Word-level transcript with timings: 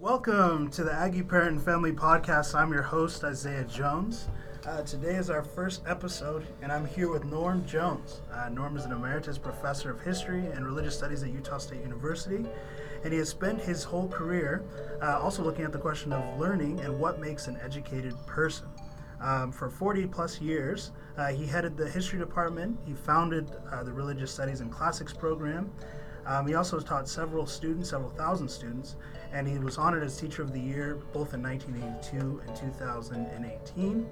Welcome 0.00 0.70
to 0.70 0.82
the 0.82 0.92
Aggie 0.92 1.22
Parent 1.22 1.52
and 1.52 1.62
Family 1.62 1.92
Podcast. 1.92 2.54
I'm 2.54 2.72
your 2.72 2.82
host, 2.82 3.22
Isaiah 3.22 3.62
Jones. 3.64 4.28
Uh, 4.66 4.82
today 4.82 5.14
is 5.14 5.30
our 5.30 5.42
first 5.42 5.82
episode, 5.86 6.44
and 6.62 6.72
I'm 6.72 6.84
here 6.84 7.08
with 7.08 7.24
Norm 7.24 7.64
Jones. 7.64 8.20
Uh, 8.32 8.48
Norm 8.48 8.76
is 8.76 8.84
an 8.84 8.92
emeritus 8.92 9.38
professor 9.38 9.90
of 9.90 10.00
history 10.02 10.46
and 10.46 10.66
religious 10.66 10.98
studies 10.98 11.22
at 11.22 11.30
Utah 11.30 11.58
State 11.58 11.80
University, 11.82 12.44
and 13.04 13.12
he 13.12 13.18
has 13.20 13.28
spent 13.28 13.60
his 13.60 13.84
whole 13.84 14.08
career 14.08 14.64
uh, 15.00 15.20
also 15.20 15.44
looking 15.44 15.64
at 15.64 15.72
the 15.72 15.78
question 15.78 16.12
of 16.12 16.40
learning 16.40 16.80
and 16.80 16.98
what 16.98 17.20
makes 17.20 17.46
an 17.46 17.56
educated 17.62 18.14
person. 18.26 18.66
Um, 19.20 19.52
for 19.52 19.70
40 19.70 20.06
plus 20.08 20.40
years, 20.40 20.90
uh, 21.16 21.28
he 21.28 21.46
headed 21.46 21.76
the 21.76 21.88
history 21.88 22.18
department. 22.18 22.78
He 22.84 22.94
founded 22.94 23.48
uh, 23.70 23.84
the 23.84 23.92
religious 23.92 24.32
studies 24.32 24.60
and 24.60 24.72
classics 24.72 25.12
program. 25.12 25.70
Um, 26.26 26.46
he 26.46 26.54
also 26.54 26.80
taught 26.80 27.08
several 27.08 27.46
students, 27.46 27.90
several 27.90 28.10
thousand 28.10 28.48
students, 28.48 28.96
and 29.34 29.48
he 29.48 29.58
was 29.58 29.78
honored 29.78 30.04
as 30.04 30.16
Teacher 30.16 30.42
of 30.42 30.52
the 30.52 30.60
Year 30.60 31.00
both 31.12 31.34
in 31.34 31.42
1982 31.42 32.40
and 32.46 32.56
2018. 32.56 34.06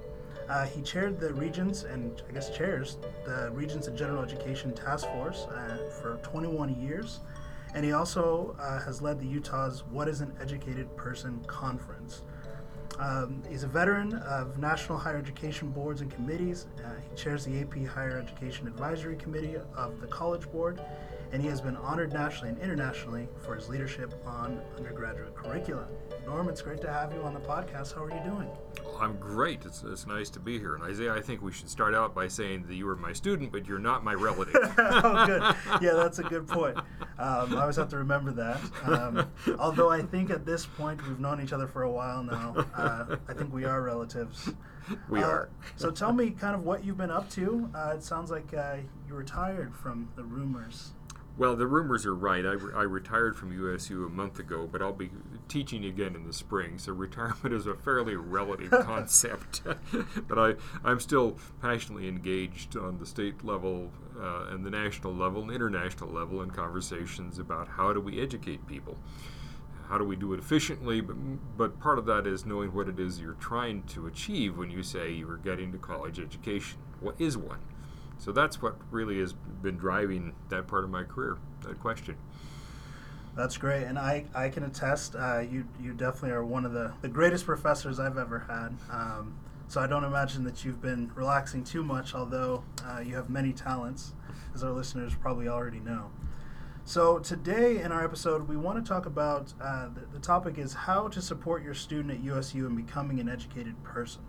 Uh, 0.49 0.67
he 0.67 0.83
chaired 0.83 1.21
the 1.21 1.33
Regents 1.35 1.85
and 1.85 2.21
I 2.29 2.33
guess 2.33 2.51
chairs 2.51 2.99
the 3.25 3.51
Regents 3.53 3.87
and 3.87 3.97
General 3.97 4.23
Education 4.25 4.75
Task 4.75 5.07
Force 5.11 5.47
uh, 5.47 5.79
for 6.01 6.19
21 6.25 6.75
years, 6.75 7.21
and 7.75 7.85
he 7.85 7.93
also 7.93 8.57
uh, 8.61 8.80
has 8.80 9.01
led 9.01 9.21
the 9.21 9.27
Utah's 9.27 9.85
What 9.91 10.09
is 10.09 10.21
an 10.21 10.33
Educated 10.41 10.95
Person 10.97 11.41
conference. 11.47 12.23
Um, 12.99 13.43
he's 13.49 13.63
a 13.63 13.69
veteran 13.69 14.15
of 14.15 14.59
national 14.59 14.99
higher 14.99 15.16
education 15.16 15.71
boards 15.71 16.02
and 16.02 16.11
committees. 16.11 16.66
Uh, 16.85 16.89
he 17.09 17.16
chairs 17.16 17.45
the 17.45 17.61
AP 17.61 17.87
Higher 17.87 18.19
Education 18.19 18.66
Advisory 18.66 19.16
Committee 19.16 19.57
of 19.77 20.01
the 20.01 20.07
College 20.09 20.51
Board, 20.51 20.83
and 21.33 21.41
he 21.43 21.49
has 21.49 21.61
been 21.61 21.77
honored 21.77 22.13
nationally 22.13 22.51
and 22.51 22.59
internationally 22.61 23.27
for 23.45 23.55
his 23.55 23.69
leadership 23.69 24.13
on 24.27 24.61
undergraduate 24.77 25.35
curricula. 25.35 25.87
Norm, 26.27 26.49
it's 26.49 26.63
great 26.63 26.80
to 26.83 26.89
have 26.93 27.13
you 27.13 27.21
on 27.23 27.35
the 27.35 27.41
podcast. 27.41 27.95
How 27.95 28.05
are 28.05 28.11
you 28.11 28.21
doing? 28.23 28.49
Well, 28.85 28.99
I'm 29.01 29.16
great. 29.19 29.65
It's, 29.65 29.83
it's 29.83 30.07
nice 30.07 30.30
to 30.30 30.41
be 30.41 30.59
here. 30.59 30.74
And 30.77 30.85
Isaiah, 30.85 31.13
I 31.15 31.21
think 31.21 31.43
we 31.43 31.51
should 31.51 31.69
start 31.69 31.95
out 31.95 32.15
by 32.15 32.29
saying 32.29 32.66
that 32.69 32.74
you 32.74 32.87
were 32.87 32.95
my 32.97 33.13
student, 33.13 33.51
but 33.51 33.66
you're 33.66 33.79
not 33.80 34.05
my 34.05 34.15
relative. 34.15 34.55
oh, 34.79 35.27
good. 35.27 35.43
Yeah, 35.83 35.95
that's 35.95 36.21
a 36.21 36.23
good 36.23 36.47
point. 36.47 36.77
Um, 37.19 37.57
I 37.57 37.63
always 37.63 37.77
have 37.77 37.89
to 37.89 37.96
remember 37.96 38.30
that. 38.33 38.61
Um, 38.85 39.27
although 39.59 39.91
I 39.91 40.02
think 40.02 40.30
at 40.30 40.45
this 40.46 40.65
point 40.67 41.05
we've 41.09 41.19
known 41.19 41.41
each 41.43 41.52
other 41.52 41.67
for 41.67 41.83
a 41.83 41.91
while 41.91 42.23
now. 42.23 42.55
Uh, 42.77 43.17
I 43.29 43.33
think 43.33 43.52
we 43.52 43.65
are 43.65 43.83
relatives. 43.83 44.52
We 45.09 45.23
Uh, 45.23 45.27
are. 45.27 45.49
so 45.77 45.91
tell 45.91 46.13
me 46.13 46.30
kind 46.30 46.55
of 46.55 46.63
what 46.65 46.85
you've 46.85 46.99
been 46.99 47.11
up 47.11 47.29
to. 47.30 47.69
Uh, 47.74 47.95
it 47.96 48.02
sounds 48.05 48.30
like 48.30 48.52
uh, 48.55 48.77
you 49.09 49.15
retired 49.15 49.74
from 49.74 50.09
the 50.17 50.24
rumors. 50.24 50.93
Well, 51.38 51.57
the 51.57 51.66
rumors 51.66 52.05
are 52.05 52.15
right. 52.15 52.45
I, 52.45 52.52
re- 52.52 52.75
I 52.77 52.83
retired 52.83 53.37
from 53.37 53.52
USU 53.52 54.05
a 54.05 54.11
month 54.11 54.38
ago, 54.38 54.69
but 54.71 54.83
I'll 54.83 54.93
be 54.93 55.11
teaching 55.49 55.85
again 55.87 56.15
in 56.15 56.27
the 56.27 56.33
spring. 56.33 56.79
So 56.79 56.93
retirement 56.93 57.55
is 57.55 57.66
a 57.66 57.74
fairly 57.74 58.16
relative 58.16 58.71
concept. 58.83 59.63
but 60.29 60.39
I, 60.39 60.55
I'm 60.85 61.01
still 61.01 61.39
passionately 61.63 62.07
engaged 62.07 62.77
on 62.77 62.99
the 62.99 63.07
state 63.07 63.43
level 63.45 63.91
uh, 64.21 64.47
and 64.50 64.65
the 64.65 64.71
national 64.71 65.15
level 65.15 65.43
and 65.43 65.50
international 65.50 66.11
level 66.11 66.43
in 66.43 66.50
conversations 66.50 67.39
about 67.39 67.67
how 67.67 67.94
do 67.94 68.00
we 68.00 68.21
educate 68.21 68.67
people. 68.67 68.99
How 69.89 69.97
do 69.97 70.05
we 70.05 70.17
do 70.17 70.34
it 70.34 70.39
efficiently? 70.39 71.00
But, 71.00 71.17
but 71.56 71.81
part 71.81 71.99
of 71.99 72.05
that 72.06 72.27
is 72.27 72.44
knowing 72.44 72.75
what 72.75 72.89
it 72.89 73.00
is 73.00 73.21
you're 73.21 73.34
trying 73.34 73.84
to 73.84 74.06
achieve 74.06 74.59
when 74.59 74.71
you 74.71 74.83
say 74.83 75.11
you're 75.12 75.39
getting 75.39 75.72
to 75.72 75.78
college 75.78 76.21
education. 76.21 76.78
What 77.00 77.15
is 77.19 77.39
one? 77.39 77.59
So 78.22 78.31
that's 78.31 78.62
what 78.62 78.76
really 78.92 79.19
has 79.19 79.32
been 79.32 79.76
driving 79.76 80.32
that 80.48 80.69
part 80.69 80.84
of 80.84 80.91
my 80.91 81.03
career, 81.03 81.38
that 81.62 81.81
question. 81.81 82.16
That's 83.34 83.56
great, 83.56 83.82
and 83.82 83.98
I, 83.98 84.26
I 84.32 84.48
can 84.48 84.62
attest. 84.62 85.16
Uh, 85.16 85.41
you 85.41 85.66
you 85.81 85.92
definitely 85.92 86.31
are 86.31 86.44
one 86.44 86.65
of 86.65 86.72
the, 86.72 86.93
the 87.00 87.09
greatest 87.09 87.44
professors 87.44 87.98
I've 87.98 88.19
ever 88.19 88.38
had. 88.38 88.76
Um, 88.93 89.34
so 89.66 89.81
I 89.81 89.88
don't 89.88 90.04
imagine 90.04 90.44
that 90.44 90.65
you've 90.65 90.81
been 90.81 91.11
relaxing 91.16 91.65
too 91.65 91.82
much, 91.82 92.15
although 92.15 92.62
uh, 92.87 93.00
you 93.00 93.16
have 93.16 93.28
many 93.28 93.53
talents, 93.53 94.12
as 94.55 94.62
our 94.62 94.71
listeners 94.71 95.16
probably 95.16 95.49
already 95.49 95.81
know. 95.81 96.12
So 96.84 97.19
today 97.19 97.81
in 97.81 97.91
our 97.91 98.05
episode, 98.05 98.47
we 98.47 98.56
want 98.56 98.84
to 98.84 98.88
talk 98.88 99.06
about 99.06 99.53
uh, 99.61 99.88
the, 99.88 100.03
the 100.12 100.21
topic 100.21 100.59
is 100.59 100.75
how 100.75 101.09
to 101.09 101.21
support 101.21 101.65
your 101.65 101.75
student 101.75 102.12
at 102.12 102.22
USU 102.22 102.66
in 102.66 102.77
becoming 102.77 103.19
an 103.19 103.28
educated 103.28 103.82
person. 103.82 104.22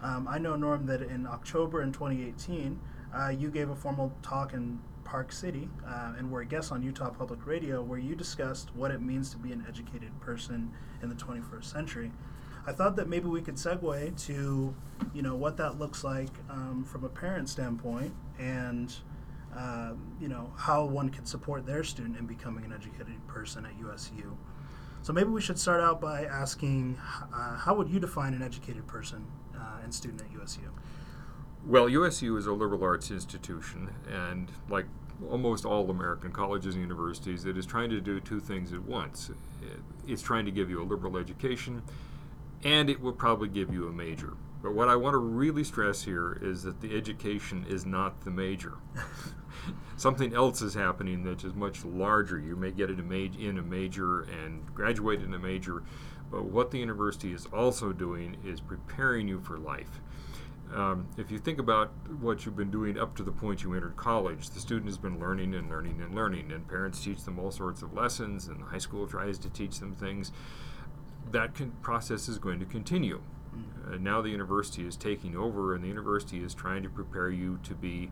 Um, 0.00 0.28
I 0.28 0.38
know 0.38 0.54
Norm 0.54 0.86
that 0.86 1.02
in 1.02 1.26
October 1.26 1.82
in 1.82 1.90
2018, 1.90 2.78
uh, 3.14 3.28
you 3.28 3.50
gave 3.50 3.70
a 3.70 3.76
formal 3.76 4.12
talk 4.22 4.52
in 4.52 4.80
Park 5.04 5.32
City 5.32 5.68
uh, 5.86 6.14
and 6.18 6.30
were 6.30 6.40
a 6.40 6.46
guest 6.46 6.72
on 6.72 6.82
Utah 6.82 7.10
Public 7.10 7.46
Radio 7.46 7.82
where 7.82 7.98
you 7.98 8.14
discussed 8.16 8.74
what 8.74 8.90
it 8.90 9.00
means 9.00 9.30
to 9.30 9.36
be 9.36 9.52
an 9.52 9.64
educated 9.68 10.18
person 10.20 10.72
in 11.02 11.08
the 11.08 11.14
21st 11.14 11.64
century. 11.64 12.10
I 12.66 12.72
thought 12.72 12.96
that 12.96 13.08
maybe 13.08 13.28
we 13.28 13.42
could 13.42 13.56
segue 13.56 14.26
to, 14.26 14.74
you 15.12 15.22
know, 15.22 15.36
what 15.36 15.58
that 15.58 15.78
looks 15.78 16.02
like 16.02 16.30
um, 16.48 16.84
from 16.84 17.04
a 17.04 17.08
parent 17.08 17.48
standpoint 17.48 18.14
and, 18.38 18.94
um, 19.54 20.16
you 20.18 20.28
know, 20.28 20.50
how 20.56 20.84
one 20.84 21.10
can 21.10 21.26
support 21.26 21.66
their 21.66 21.84
student 21.84 22.16
in 22.16 22.26
becoming 22.26 22.64
an 22.64 22.72
educated 22.72 23.26
person 23.28 23.66
at 23.66 23.78
USU. 23.78 24.36
So 25.02 25.12
maybe 25.12 25.28
we 25.28 25.42
should 25.42 25.58
start 25.58 25.82
out 25.82 26.00
by 26.00 26.24
asking, 26.24 26.96
uh, 27.34 27.58
how 27.58 27.74
would 27.74 27.90
you 27.90 28.00
define 28.00 28.32
an 28.32 28.42
educated 28.42 28.86
person 28.86 29.26
uh, 29.54 29.82
and 29.82 29.94
student 29.94 30.22
at 30.22 30.32
USU? 30.32 30.62
Well, 31.66 31.88
USU 31.88 32.36
is 32.36 32.46
a 32.46 32.52
liberal 32.52 32.84
arts 32.84 33.10
institution, 33.10 33.88
and 34.06 34.52
like 34.68 34.84
almost 35.30 35.64
all 35.64 35.88
American 35.88 36.30
colleges 36.30 36.74
and 36.74 36.82
universities, 36.82 37.46
it 37.46 37.56
is 37.56 37.64
trying 37.64 37.88
to 37.88 38.02
do 38.02 38.20
two 38.20 38.38
things 38.38 38.74
at 38.74 38.82
once. 38.82 39.30
It's 40.06 40.20
trying 40.20 40.44
to 40.44 40.50
give 40.50 40.68
you 40.68 40.82
a 40.82 40.84
liberal 40.84 41.16
education, 41.16 41.82
and 42.64 42.90
it 42.90 43.00
will 43.00 43.14
probably 43.14 43.48
give 43.48 43.72
you 43.72 43.88
a 43.88 43.92
major. 43.92 44.34
But 44.62 44.74
what 44.74 44.88
I 44.88 44.96
want 44.96 45.14
to 45.14 45.18
really 45.18 45.64
stress 45.64 46.02
here 46.02 46.38
is 46.42 46.64
that 46.64 46.82
the 46.82 46.94
education 46.94 47.64
is 47.66 47.86
not 47.86 48.24
the 48.24 48.30
major. 48.30 48.74
Something 49.96 50.34
else 50.34 50.60
is 50.60 50.74
happening 50.74 51.24
that 51.24 51.44
is 51.44 51.54
much 51.54 51.82
larger. 51.82 52.38
You 52.38 52.56
may 52.56 52.72
get 52.72 52.90
in 52.90 53.00
a, 53.00 53.02
ma- 53.02 53.38
in 53.38 53.56
a 53.56 53.62
major 53.62 54.22
and 54.22 54.66
graduate 54.74 55.22
in 55.22 55.32
a 55.32 55.38
major, 55.38 55.82
but 56.30 56.44
what 56.44 56.70
the 56.70 56.78
university 56.78 57.32
is 57.32 57.46
also 57.46 57.92
doing 57.92 58.36
is 58.44 58.60
preparing 58.60 59.28
you 59.28 59.40
for 59.40 59.56
life. 59.56 60.00
Um, 60.72 61.08
if 61.16 61.30
you 61.30 61.38
think 61.38 61.58
about 61.58 61.92
what 62.20 62.44
you've 62.44 62.56
been 62.56 62.70
doing 62.70 62.98
up 62.98 63.14
to 63.16 63.22
the 63.22 63.30
point 63.30 63.62
you 63.62 63.74
entered 63.74 63.96
college, 63.96 64.50
the 64.50 64.60
student 64.60 64.86
has 64.86 64.98
been 64.98 65.20
learning 65.20 65.54
and 65.54 65.68
learning 65.68 66.00
and 66.00 66.14
learning, 66.14 66.50
and 66.52 66.66
parents 66.66 67.02
teach 67.02 67.22
them 67.22 67.38
all 67.38 67.50
sorts 67.50 67.82
of 67.82 67.92
lessons, 67.92 68.48
and 68.48 68.60
the 68.60 68.64
high 68.64 68.78
school 68.78 69.06
tries 69.06 69.38
to 69.38 69.50
teach 69.50 69.78
them 69.78 69.94
things. 69.94 70.32
That 71.30 71.54
con- 71.54 71.72
process 71.82 72.28
is 72.28 72.38
going 72.38 72.58
to 72.60 72.66
continue. 72.66 73.22
Uh, 73.86 73.96
now 73.98 74.20
the 74.20 74.30
university 74.30 74.86
is 74.86 74.96
taking 74.96 75.36
over, 75.36 75.74
and 75.74 75.84
the 75.84 75.88
university 75.88 76.42
is 76.42 76.54
trying 76.54 76.82
to 76.82 76.88
prepare 76.88 77.30
you 77.30 77.60
to 77.62 77.74
be 77.74 78.10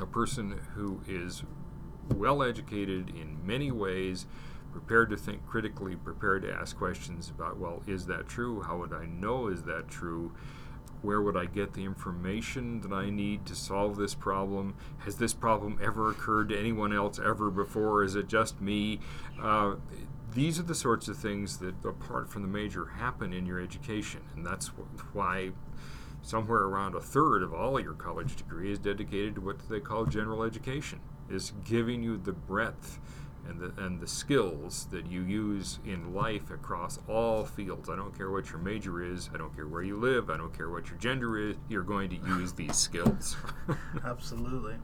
a 0.00 0.06
person 0.06 0.60
who 0.74 1.00
is 1.06 1.42
well 2.14 2.42
educated 2.42 3.10
in 3.10 3.38
many 3.46 3.70
ways, 3.70 4.26
prepared 4.72 5.10
to 5.10 5.16
think 5.16 5.46
critically, 5.46 5.96
prepared 5.96 6.42
to 6.42 6.52
ask 6.52 6.76
questions 6.76 7.30
about, 7.30 7.58
well, 7.58 7.82
is 7.86 8.06
that 8.06 8.28
true? 8.28 8.62
How 8.62 8.78
would 8.78 8.92
I 8.92 9.06
know 9.06 9.48
is 9.48 9.62
that 9.64 9.88
true? 9.88 10.32
Where 11.02 11.20
would 11.20 11.36
I 11.36 11.46
get 11.46 11.74
the 11.74 11.84
information 11.84 12.80
that 12.82 12.92
I 12.92 13.10
need 13.10 13.44
to 13.46 13.56
solve 13.56 13.96
this 13.96 14.14
problem? 14.14 14.74
Has 14.98 15.16
this 15.16 15.34
problem 15.34 15.78
ever 15.82 16.10
occurred 16.10 16.48
to 16.50 16.58
anyone 16.58 16.92
else 16.92 17.18
ever 17.18 17.50
before? 17.50 18.04
Is 18.04 18.14
it 18.14 18.28
just 18.28 18.60
me? 18.60 19.00
Uh, 19.40 19.74
these 20.32 20.58
are 20.58 20.62
the 20.62 20.74
sorts 20.74 21.08
of 21.08 21.18
things 21.18 21.58
that, 21.58 21.74
apart 21.84 22.30
from 22.30 22.42
the 22.42 22.48
major, 22.48 22.86
happen 22.86 23.32
in 23.32 23.46
your 23.46 23.60
education, 23.60 24.20
and 24.34 24.46
that's 24.46 24.68
wh- 24.68 25.14
why 25.14 25.50
somewhere 26.22 26.62
around 26.62 26.94
a 26.94 27.00
third 27.00 27.42
of 27.42 27.52
all 27.52 27.80
your 27.80 27.94
college 27.94 28.36
degree 28.36 28.70
is 28.70 28.78
dedicated 28.78 29.34
to 29.34 29.40
what 29.40 29.68
they 29.68 29.80
call 29.80 30.06
general 30.06 30.42
education. 30.42 31.00
Is 31.28 31.52
giving 31.64 32.02
you 32.02 32.16
the 32.16 32.32
breadth 32.32 32.98
and 33.48 33.60
the 33.60 33.84
and 33.84 34.00
the 34.00 34.06
skills 34.06 34.86
that 34.90 35.06
you 35.06 35.22
use 35.22 35.78
in 35.84 36.14
life 36.14 36.50
across 36.50 36.98
all 37.08 37.44
fields. 37.44 37.88
I 37.88 37.96
don't 37.96 38.16
care 38.16 38.30
what 38.30 38.50
your 38.50 38.58
major 38.58 39.02
is. 39.02 39.30
I 39.34 39.38
don't 39.38 39.54
care 39.54 39.66
where 39.66 39.82
you 39.82 39.96
live. 39.96 40.30
I 40.30 40.36
don't 40.36 40.56
care 40.56 40.70
what 40.70 40.88
your 40.88 40.98
gender 40.98 41.38
is. 41.38 41.56
You're 41.68 41.82
going 41.82 42.10
to 42.10 42.16
use 42.16 42.52
these 42.52 42.76
skills. 42.76 43.36
Absolutely. 44.04 44.74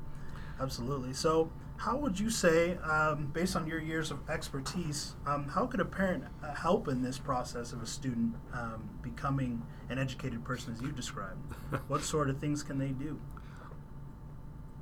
Absolutely. 0.60 1.12
So, 1.12 1.50
how 1.76 1.96
would 1.96 2.18
you 2.18 2.30
say, 2.30 2.76
um, 2.78 3.30
based 3.32 3.54
on 3.54 3.66
your 3.68 3.78
years 3.78 4.10
of 4.10 4.28
expertise, 4.28 5.14
um, 5.26 5.48
how 5.48 5.66
could 5.66 5.78
a 5.78 5.84
parent 5.84 6.24
uh, 6.42 6.52
help 6.54 6.88
in 6.88 7.02
this 7.02 7.18
process 7.18 7.72
of 7.72 7.80
a 7.80 7.86
student 7.86 8.34
um, 8.52 8.88
becoming 9.00 9.62
an 9.88 9.98
educated 9.98 10.44
person 10.44 10.72
as 10.72 10.82
you 10.82 10.90
described? 10.90 11.52
what 11.88 12.02
sort 12.02 12.28
of 12.28 12.38
things 12.38 12.64
can 12.64 12.78
they 12.78 12.88
do? 12.88 13.20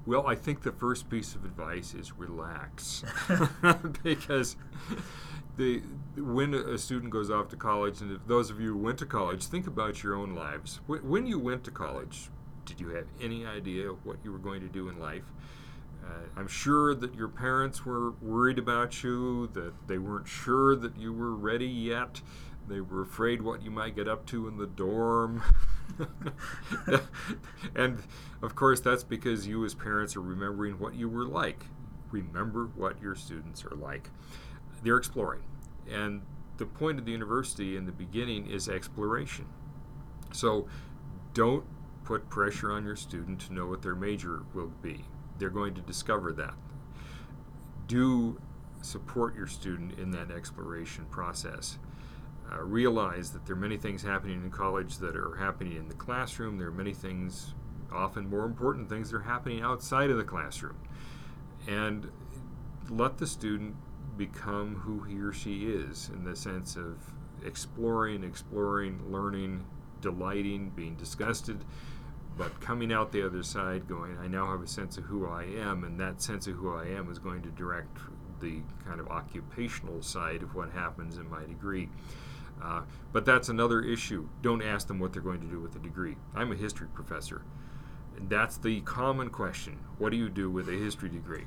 Well, 0.07 0.27
I 0.27 0.37
think 0.37 0.63
the 0.63 0.71
first 0.71 1.11
piece 1.11 1.35
of 1.35 1.45
advice 1.45 1.93
is 1.93 2.13
relax, 2.13 3.05
because 4.05 4.57
the 5.57 5.83
when 6.17 6.55
a 6.55 6.79
student 6.79 7.11
goes 7.11 7.29
off 7.29 7.49
to 7.49 7.57
college, 7.57 8.01
and 8.01 8.13
if 8.13 8.25
those 8.27 8.49
of 8.51 8.61
you 8.61 8.75
who 8.75 8.79
went 8.79 8.99
to 8.99 9.07
college, 9.07 9.47
think 9.47 9.67
about 9.67 10.05
your 10.05 10.15
own 10.15 10.35
lives. 10.35 10.81
When 10.87 11.27
you 11.27 11.41
went 11.41 11.65
to 11.65 11.73
college, 11.73 12.31
did 12.65 12.81
you 12.81 12.91
have 12.91 13.07
any 13.21 13.45
idea 13.45 13.89
what 13.89 14.19
you 14.23 14.31
were 14.31 14.39
going 14.39 14.61
to 14.61 14.69
do 14.69 14.89
in 14.89 15.01
life? 15.01 15.33
Uh, 16.05 16.29
I'm 16.37 16.47
sure 16.47 16.95
that 16.95 17.17
your 17.17 17.29
parents 17.29 17.85
were 17.85 18.13
worried 18.23 18.59
about 18.59 19.03
you, 19.03 19.49
that 19.55 19.73
they 19.89 19.99
weren't 19.99 20.29
sure 20.29 20.77
that 20.77 20.97
you 20.97 21.13
were 21.13 21.35
ready 21.35 21.67
yet. 21.67 22.21
They 22.69 22.81
were 22.81 23.03
afraid 23.03 23.43
what 23.43 23.63
you 23.63 23.73
might 23.73 23.97
get 23.97 24.07
up 24.07 24.25
to 24.27 24.47
in 24.47 24.57
the 24.57 24.67
dorm. 24.67 25.43
and 27.75 28.03
of 28.43 28.55
course, 28.55 28.81
that's 28.81 29.05
because 29.05 29.47
you, 29.47 29.65
as 29.65 29.75
parents, 29.75 30.17
are 30.17 30.21
remembering 30.21 30.79
what 30.79 30.95
you 30.95 31.09
were 31.09 31.25
like. 31.25 31.67
Remember 32.11 32.67
what 32.75 33.01
your 33.01 33.15
students 33.15 33.65
are 33.65 33.75
like. 33.75 34.11
They're 34.83 34.99
exploring. 34.99 35.43
And 35.91 36.23
the 36.59 36.67
point 36.67 36.99
of 36.99 37.05
the 37.05 37.13
university 37.13 37.77
in 37.77 37.87
the 37.87 37.93
beginning 37.93 38.49
is 38.49 38.69
exploration. 38.69 39.47
So 40.33 40.69
don't 41.35 41.65
put 42.05 42.29
pressure 42.31 42.71
on 42.73 42.85
your 42.85 42.97
student 42.97 43.41
to 43.41 43.53
know 43.53 43.67
what 43.67 43.83
their 43.83 43.95
major 43.95 44.43
will 44.55 44.73
be. 44.83 45.05
They're 45.39 45.51
going 45.51 45.75
to 45.75 45.81
discover 45.81 46.33
that. 46.35 46.55
Do 47.87 48.41
support 48.83 49.35
your 49.35 49.47
student 49.47 49.99
in 49.99 50.13
that 50.13 50.31
exploration 50.31 51.07
process. 51.11 51.79
Uh, 52.53 52.63
realize 52.63 53.33
that 53.33 53.45
there 53.45 53.57
are 53.57 53.59
many 53.59 53.77
things 53.77 54.03
happening 54.03 54.43
in 54.45 54.51
college 54.51 54.99
that 54.99 55.17
are 55.17 55.35
happening 55.35 55.77
in 55.77 55.89
the 55.89 55.95
classroom. 55.95 56.59
There 56.59 56.69
are 56.69 56.73
many 56.73 56.95
things, 56.95 57.55
often 57.93 58.31
more 58.31 58.45
important 58.45 58.89
things, 58.89 59.11
that 59.11 59.17
are 59.17 59.23
happening 59.23 59.63
outside 59.63 60.11
of 60.11 60.17
the 60.17 60.25
classroom. 60.25 60.77
And 61.67 62.09
let 62.89 63.19
the 63.19 63.27
student 63.27 63.75
become 64.17 64.77
who 64.77 65.03
he 65.03 65.19
or 65.19 65.33
she 65.33 65.67
is 65.67 66.09
in 66.15 66.25
the 66.25 66.37
sense 66.37 66.77
of 66.77 66.99
exploring, 67.45 68.23
exploring, 68.23 69.11
learning, 69.11 69.67
delighting, 70.01 70.71
being 70.71 70.95
disgusted, 70.95 71.65
but 72.37 72.61
coming 72.61 72.93
out 72.93 73.13
the 73.13 73.25
other 73.25 73.43
side 73.43 73.89
going, 73.89 74.17
I 74.19 74.29
now 74.29 74.47
have 74.51 74.63
a 74.63 74.67
sense 74.67 74.99
of 74.99 75.05
who 75.05 75.27
I 75.27 75.45
am, 75.45 75.85
and 75.85 75.99
that 75.99 76.23
sense 76.23 76.47
of 76.47 76.55
who 76.55 76.75
I 76.75 76.85
am 76.85 77.11
is 77.11 77.19
going 77.19 77.43
to 77.43 77.49
direct 77.51 77.99
the 78.41 78.61
kind 78.85 79.01
of 79.01 79.09
occupational 79.09 80.03
side 80.03 80.43
of 80.43 80.55
what 80.55 80.71
happens 80.71 81.17
in 81.17 81.29
my 81.29 81.45
degree. 81.45 81.89
Uh, 82.63 82.83
but 83.13 83.25
that's 83.25 83.49
another 83.49 83.83
issue. 83.83 84.29
Don't 84.43 84.63
ask 84.63 84.89
them 84.89 84.99
what 84.99 85.13
they're 85.13 85.23
going 85.23 85.41
to 85.41 85.47
do 85.47 85.61
with 85.61 85.73
the 85.73 85.79
degree. 85.79 86.17
I'm 86.35 86.53
a 86.53 86.57
history 86.57 86.89
professor. 86.93 87.43
That's 88.19 88.57
the 88.57 88.81
common 88.81 89.31
question. 89.31 89.79
What 89.99 90.11
do 90.11 90.17
you 90.17 90.29
do 90.29 90.51
with 90.51 90.69
a 90.69 90.73
history 90.73 91.11
degree? 91.11 91.45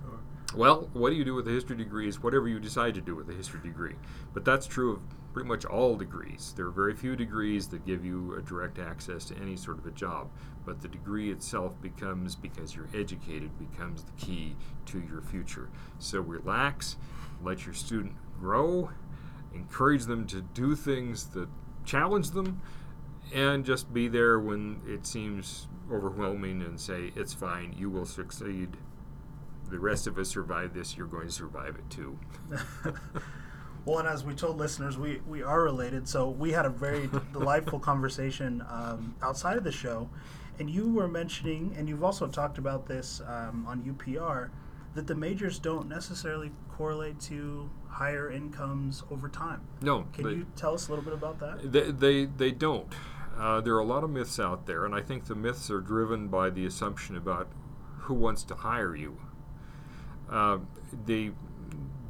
Sure. 0.00 0.20
Well, 0.54 0.88
what 0.92 1.10
do 1.10 1.16
you 1.16 1.24
do 1.24 1.34
with 1.34 1.48
a 1.48 1.50
history 1.50 1.76
degree 1.76 2.08
is 2.08 2.22
whatever 2.22 2.48
you 2.48 2.60
decide 2.60 2.94
to 2.94 3.00
do 3.00 3.16
with 3.16 3.28
a 3.28 3.32
history 3.32 3.60
degree. 3.60 3.96
But 4.32 4.44
that's 4.44 4.66
true 4.66 4.92
of 4.92 5.02
pretty 5.32 5.48
much 5.48 5.64
all 5.64 5.96
degrees. 5.96 6.52
There 6.56 6.66
are 6.66 6.70
very 6.70 6.94
few 6.94 7.16
degrees 7.16 7.66
that 7.68 7.86
give 7.86 8.04
you 8.04 8.34
a 8.34 8.42
direct 8.42 8.78
access 8.78 9.24
to 9.26 9.36
any 9.38 9.56
sort 9.56 9.78
of 9.78 9.86
a 9.86 9.90
job, 9.90 10.30
but 10.64 10.80
the 10.80 10.88
degree 10.88 11.30
itself 11.30 11.80
becomes, 11.80 12.36
because 12.36 12.76
you're 12.76 12.88
educated, 12.94 13.50
becomes 13.58 14.04
the 14.04 14.12
key 14.12 14.54
to 14.86 15.00
your 15.00 15.22
future. 15.22 15.70
So 15.98 16.20
relax, 16.20 16.96
let 17.42 17.64
your 17.64 17.74
student 17.74 18.14
grow, 18.38 18.90
encourage 19.54 20.04
them 20.04 20.26
to 20.28 20.40
do 20.40 20.74
things 20.74 21.26
that 21.28 21.48
challenge 21.84 22.30
them, 22.30 22.60
and 23.34 23.64
just 23.64 23.92
be 23.92 24.08
there 24.08 24.38
when 24.38 24.80
it 24.86 25.06
seems 25.06 25.68
overwhelming 25.90 26.62
and 26.62 26.78
say, 26.78 27.12
it's 27.16 27.32
fine, 27.32 27.74
you 27.76 27.90
will 27.90 28.06
succeed. 28.06 28.76
The 29.70 29.78
rest 29.78 30.06
of 30.06 30.18
us 30.18 30.28
survive 30.28 30.74
this, 30.74 30.96
you're 30.96 31.06
going 31.06 31.26
to 31.26 31.32
survive 31.32 31.76
it 31.76 31.88
too. 31.90 32.18
well, 33.84 33.98
and 33.98 34.08
as 34.08 34.24
we 34.24 34.34
told 34.34 34.58
listeners, 34.58 34.98
we, 34.98 35.20
we 35.26 35.42
are 35.42 35.62
related. 35.62 36.08
So 36.08 36.28
we 36.28 36.52
had 36.52 36.66
a 36.66 36.70
very 36.70 37.08
delightful 37.32 37.78
conversation 37.78 38.64
um, 38.68 39.14
outside 39.22 39.56
of 39.56 39.64
the 39.64 39.72
show. 39.72 40.08
And 40.58 40.68
you 40.68 40.90
were 40.92 41.08
mentioning, 41.08 41.74
and 41.76 41.88
you've 41.88 42.04
also 42.04 42.26
talked 42.26 42.58
about 42.58 42.86
this 42.86 43.22
um, 43.26 43.64
on 43.66 43.82
UPR, 43.82 44.50
that 44.94 45.06
the 45.06 45.14
majors 45.14 45.58
don't 45.58 45.88
necessarily 45.88 46.52
correlate 46.68 47.18
to 47.20 47.70
higher 47.92 48.30
incomes 48.30 49.02
over 49.10 49.28
time. 49.28 49.60
No. 49.80 50.06
Can 50.12 50.24
they, 50.24 50.30
you 50.30 50.46
tell 50.56 50.74
us 50.74 50.88
a 50.88 50.90
little 50.90 51.04
bit 51.04 51.14
about 51.14 51.38
that? 51.40 51.72
They, 51.72 51.90
they, 51.90 52.24
they 52.24 52.50
don't. 52.50 52.92
Uh, 53.38 53.60
there 53.60 53.74
are 53.74 53.80
a 53.80 53.84
lot 53.84 54.04
of 54.04 54.10
myths 54.10 54.38
out 54.38 54.66
there, 54.66 54.84
and 54.84 54.94
I 54.94 55.00
think 55.00 55.26
the 55.26 55.34
myths 55.34 55.70
are 55.70 55.80
driven 55.80 56.28
by 56.28 56.50
the 56.50 56.66
assumption 56.66 57.16
about 57.16 57.48
who 58.00 58.14
wants 58.14 58.42
to 58.44 58.54
hire 58.54 58.94
you. 58.94 59.18
Uh, 60.30 60.58
the 61.06 61.32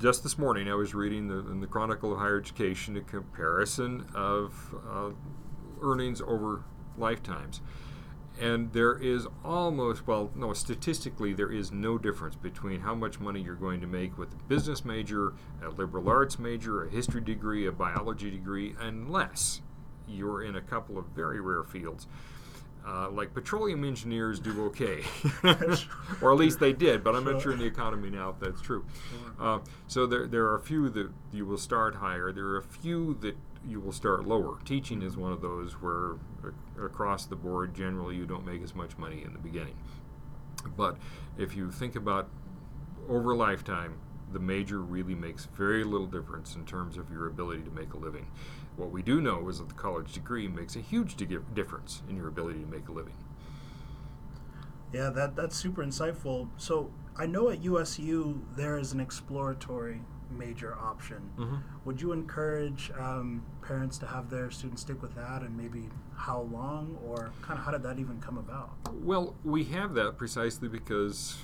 just 0.00 0.24
this 0.24 0.36
morning, 0.36 0.68
I 0.68 0.74
was 0.74 0.94
reading 0.94 1.28
the, 1.28 1.38
in 1.50 1.60
the 1.60 1.66
Chronicle 1.68 2.12
of 2.12 2.18
Higher 2.18 2.38
Education 2.40 2.96
a 2.96 3.02
comparison 3.02 4.06
of 4.14 4.74
uh, 4.90 5.10
earnings 5.80 6.20
over 6.20 6.64
lifetimes. 6.98 7.60
And 8.40 8.72
there 8.72 8.96
is 8.96 9.26
almost, 9.44 10.06
well, 10.06 10.30
no, 10.34 10.52
statistically, 10.52 11.32
there 11.32 11.52
is 11.52 11.70
no 11.70 11.98
difference 11.98 12.34
between 12.34 12.80
how 12.80 12.94
much 12.94 13.20
money 13.20 13.40
you're 13.40 13.54
going 13.54 13.80
to 13.82 13.86
make 13.86 14.16
with 14.18 14.32
a 14.32 14.42
business 14.48 14.84
major, 14.84 15.34
a 15.62 15.68
liberal 15.68 16.08
arts 16.08 16.38
major, 16.38 16.84
a 16.84 16.90
history 16.90 17.20
degree, 17.20 17.66
a 17.66 17.72
biology 17.72 18.30
degree, 18.30 18.74
unless 18.80 19.60
you're 20.08 20.42
in 20.42 20.56
a 20.56 20.60
couple 20.60 20.98
of 20.98 21.06
very 21.14 21.40
rare 21.40 21.62
fields. 21.62 22.06
Uh, 22.84 23.08
like 23.10 23.32
petroleum 23.32 23.84
engineers 23.84 24.40
do 24.40 24.64
okay, 24.64 25.04
or 26.20 26.32
at 26.32 26.38
least 26.38 26.58
they 26.58 26.72
did, 26.72 27.04
but 27.04 27.14
I'm 27.14 27.24
not 27.24 27.40
sure 27.40 27.52
in 27.52 27.60
the 27.60 27.64
economy 27.64 28.10
now 28.10 28.30
if 28.30 28.40
that's 28.40 28.60
true. 28.60 28.84
Uh, 29.38 29.60
so 29.86 30.04
there, 30.04 30.26
there 30.26 30.46
are 30.46 30.56
a 30.56 30.60
few 30.60 30.88
that 30.88 31.08
you 31.32 31.46
will 31.46 31.58
start 31.58 31.94
higher. 31.94 32.32
There 32.32 32.46
are 32.46 32.58
a 32.58 32.62
few 32.62 33.14
that 33.20 33.36
you 33.66 33.80
will 33.80 33.92
start 33.92 34.26
lower. 34.26 34.58
Teaching 34.64 35.02
is 35.02 35.16
one 35.16 35.32
of 35.32 35.40
those 35.40 35.74
where 35.74 36.16
across 36.80 37.26
the 37.26 37.36
board, 37.36 37.74
generally, 37.74 38.16
you 38.16 38.26
don't 38.26 38.44
make 38.44 38.62
as 38.62 38.74
much 38.74 38.98
money 38.98 39.22
in 39.24 39.32
the 39.32 39.38
beginning. 39.38 39.74
But 40.76 40.96
if 41.38 41.56
you 41.56 41.70
think 41.70 41.96
about 41.96 42.28
over 43.08 43.32
a 43.32 43.36
lifetime, 43.36 43.98
the 44.32 44.38
major 44.38 44.78
really 44.78 45.14
makes 45.14 45.46
very 45.46 45.84
little 45.84 46.06
difference 46.06 46.54
in 46.54 46.64
terms 46.64 46.96
of 46.96 47.10
your 47.10 47.26
ability 47.26 47.62
to 47.62 47.70
make 47.70 47.92
a 47.92 47.98
living. 47.98 48.28
What 48.76 48.90
we 48.90 49.02
do 49.02 49.20
know 49.20 49.48
is 49.48 49.58
that 49.58 49.68
the 49.68 49.74
college 49.74 50.12
degree 50.12 50.48
makes 50.48 50.76
a 50.76 50.80
huge 50.80 51.16
difference 51.54 52.02
in 52.08 52.16
your 52.16 52.28
ability 52.28 52.60
to 52.60 52.66
make 52.66 52.88
a 52.88 52.92
living. 52.92 53.16
Yeah, 54.92 55.10
that 55.10 55.36
that's 55.36 55.56
super 55.56 55.84
insightful. 55.84 56.48
So 56.56 56.90
I 57.16 57.26
know 57.26 57.50
at 57.50 57.62
USU 57.62 58.42
there 58.56 58.78
is 58.78 58.92
an 58.92 59.00
exploratory 59.00 60.02
major 60.38 60.76
option. 60.78 61.30
Mm-hmm. 61.38 61.56
Would 61.84 62.00
you 62.00 62.12
encourage 62.12 62.90
um, 62.98 63.44
parents 63.62 63.98
to 63.98 64.06
have 64.06 64.30
their 64.30 64.50
students 64.50 64.82
stick 64.82 65.02
with 65.02 65.14
that, 65.14 65.42
and 65.42 65.56
maybe 65.56 65.88
how 66.16 66.42
long, 66.52 66.98
or 67.06 67.32
kind 67.42 67.58
of 67.58 67.64
how 67.64 67.72
did 67.72 67.82
that 67.82 67.98
even 67.98 68.20
come 68.20 68.38
about? 68.38 68.70
Well, 68.92 69.34
we 69.44 69.64
have 69.64 69.94
that 69.94 70.16
precisely 70.18 70.68
because, 70.68 71.38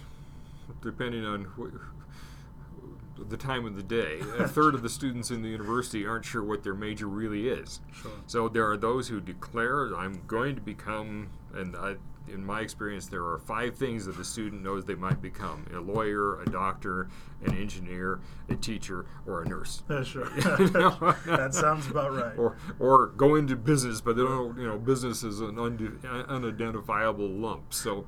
depending 0.83 1.25
on 1.25 1.45
wh- 1.57 3.29
the 3.29 3.37
time 3.37 3.67
of 3.67 3.77
the 3.77 3.83
day, 3.83 4.21
a 4.39 4.47
third 4.57 4.75
of 4.75 4.83
the 4.83 4.89
students 4.89 5.31
in 5.31 5.43
the 5.43 5.49
university 5.49 6.07
aren't 6.07 6.25
sure 6.25 6.43
what 6.43 6.63
their 6.63 6.75
major 6.75 7.07
really 7.07 7.49
is. 7.49 7.81
Sure. 7.93 8.13
So 8.27 8.49
there 8.49 8.69
are 8.71 8.77
those 8.77 9.09
who 9.09 9.21
declare, 9.21 9.95
"I'm 9.97 10.23
going 10.27 10.55
to 10.55 10.61
become," 10.61 11.31
and 11.55 11.75
I, 11.77 11.97
in 12.31 12.45
my 12.45 12.61
experience, 12.61 13.07
there 13.07 13.25
are 13.25 13.39
five 13.39 13.77
things 13.77 14.07
that 14.07 14.17
the 14.17 14.25
student 14.25 14.63
knows 14.63 14.85
they 14.85 14.95
might 14.95 15.21
become 15.21 15.67
a 15.75 15.81
lawyer, 15.81 16.41
a 16.41 16.47
doctor, 16.47 17.09
an 17.45 17.57
engineer, 17.57 18.21
a 18.49 18.55
teacher, 18.55 19.07
or 19.27 19.43
a 19.43 19.49
nurse. 19.49 19.83
Yeah, 19.89 20.03
sure. 20.03 21.17
that 21.27 21.55
sounds 21.55 21.87
about 21.89 22.15
right. 22.15 22.39
Or, 22.39 22.57
or 22.79 23.09
go 23.09 23.35
into 23.35 23.57
business, 23.57 24.01
but 24.01 24.17
they 24.17 24.23
don't, 24.23 24.59
you 24.59 24.67
know, 24.67 24.79
business 24.79 25.23
is 25.23 25.41
an 25.41 25.59
unidentifiable 25.59 27.29
lump. 27.29 27.73
So 27.75 28.07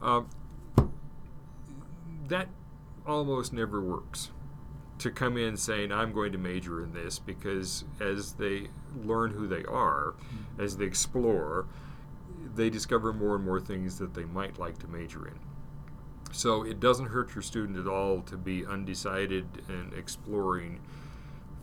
right. 0.00 0.24
uh, 0.78 0.84
that 2.28 2.48
almost 3.06 3.52
never 3.52 3.80
works 3.80 4.30
to 5.02 5.10
come 5.10 5.36
in 5.36 5.56
saying 5.56 5.90
I'm 5.90 6.12
going 6.12 6.32
to 6.32 6.38
major 6.38 6.82
in 6.82 6.92
this 6.92 7.18
because 7.18 7.84
as 8.00 8.34
they 8.34 8.68
learn 9.04 9.32
who 9.32 9.48
they 9.48 9.64
are, 9.64 10.14
mm-hmm. 10.16 10.62
as 10.62 10.76
they 10.76 10.84
explore, 10.84 11.66
they 12.54 12.70
discover 12.70 13.12
more 13.12 13.36
and 13.36 13.44
more 13.44 13.60
things 13.60 13.98
that 13.98 14.14
they 14.14 14.24
might 14.24 14.58
like 14.58 14.78
to 14.78 14.88
major 14.88 15.26
in. 15.26 15.38
So 16.32 16.62
it 16.64 16.80
doesn't 16.80 17.06
hurt 17.06 17.34
your 17.34 17.42
student 17.42 17.78
at 17.78 17.86
all 17.86 18.22
to 18.22 18.36
be 18.36 18.64
undecided 18.64 19.46
and 19.68 19.92
exploring 19.92 20.80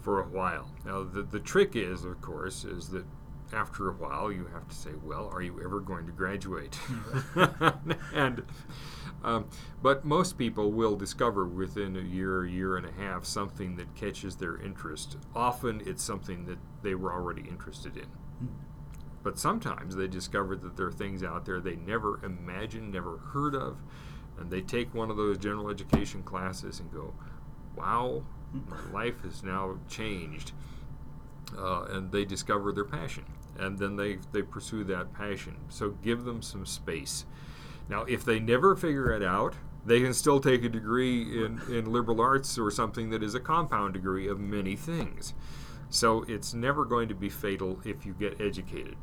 for 0.01 0.21
a 0.21 0.27
while. 0.27 0.71
Now 0.85 1.03
the, 1.03 1.23
the 1.23 1.39
trick 1.39 1.75
is, 1.75 2.03
of 2.05 2.21
course, 2.21 2.63
is 2.63 2.89
that 2.89 3.05
after 3.51 3.89
a 3.89 3.93
while 3.93 4.31
you 4.31 4.45
have 4.53 4.67
to 4.67 4.75
say, 4.75 4.91
well, 5.03 5.29
are 5.33 5.41
you 5.41 5.59
ever 5.63 5.79
going 5.79 6.05
to 6.05 6.11
graduate? 6.11 6.77
and 8.13 8.43
um, 9.23 9.49
but 9.81 10.05
most 10.05 10.37
people 10.37 10.71
will 10.71 10.95
discover 10.95 11.45
within 11.45 11.97
a 11.97 12.01
year, 12.01 12.45
a 12.45 12.49
year 12.49 12.77
and 12.77 12.85
a 12.85 12.91
half, 12.91 13.25
something 13.25 13.75
that 13.75 13.93
catches 13.95 14.35
their 14.37 14.57
interest. 14.57 15.17
Often 15.35 15.81
it's 15.85 16.03
something 16.03 16.45
that 16.45 16.57
they 16.83 16.95
were 16.95 17.11
already 17.11 17.41
interested 17.41 17.97
in. 17.97 18.05
But 19.21 19.37
sometimes 19.37 19.95
they 19.95 20.07
discover 20.07 20.55
that 20.55 20.77
there 20.77 20.87
are 20.87 20.91
things 20.91 21.23
out 21.23 21.45
there 21.45 21.59
they 21.59 21.75
never 21.75 22.23
imagined, 22.23 22.93
never 22.93 23.17
heard 23.17 23.53
of, 23.53 23.77
and 24.37 24.49
they 24.49 24.61
take 24.61 24.93
one 24.93 25.11
of 25.11 25.17
those 25.17 25.37
general 25.37 25.69
education 25.69 26.23
classes 26.23 26.79
and 26.79 26.91
go, 26.91 27.13
wow, 27.75 28.23
my 28.67 28.91
life 28.93 29.21
has 29.23 29.43
now 29.43 29.77
changed. 29.89 30.53
Uh, 31.57 31.85
and 31.89 32.11
they 32.11 32.25
discover 32.25 32.71
their 32.71 32.85
passion. 32.85 33.25
And 33.57 33.77
then 33.77 33.95
they, 33.95 34.19
they 34.31 34.43
pursue 34.43 34.83
that 34.85 35.13
passion. 35.13 35.57
So 35.67 35.89
give 35.89 36.23
them 36.23 36.41
some 36.41 36.65
space. 36.65 37.25
Now, 37.89 38.03
if 38.03 38.23
they 38.23 38.39
never 38.39 38.75
figure 38.75 39.11
it 39.11 39.23
out, 39.23 39.55
they 39.85 40.01
can 40.01 40.13
still 40.13 40.39
take 40.39 40.63
a 40.63 40.69
degree 40.69 41.43
in, 41.43 41.59
in 41.69 41.91
liberal 41.91 42.21
arts 42.21 42.57
or 42.57 42.69
something 42.69 43.09
that 43.09 43.23
is 43.23 43.33
a 43.33 43.39
compound 43.39 43.93
degree 43.93 44.27
of 44.27 44.39
many 44.39 44.75
things. 44.75 45.33
So 45.89 46.23
it's 46.27 46.53
never 46.53 46.85
going 46.85 47.09
to 47.09 47.15
be 47.15 47.29
fatal 47.29 47.79
if 47.83 48.05
you 48.05 48.13
get 48.13 48.39
educated. 48.39 48.95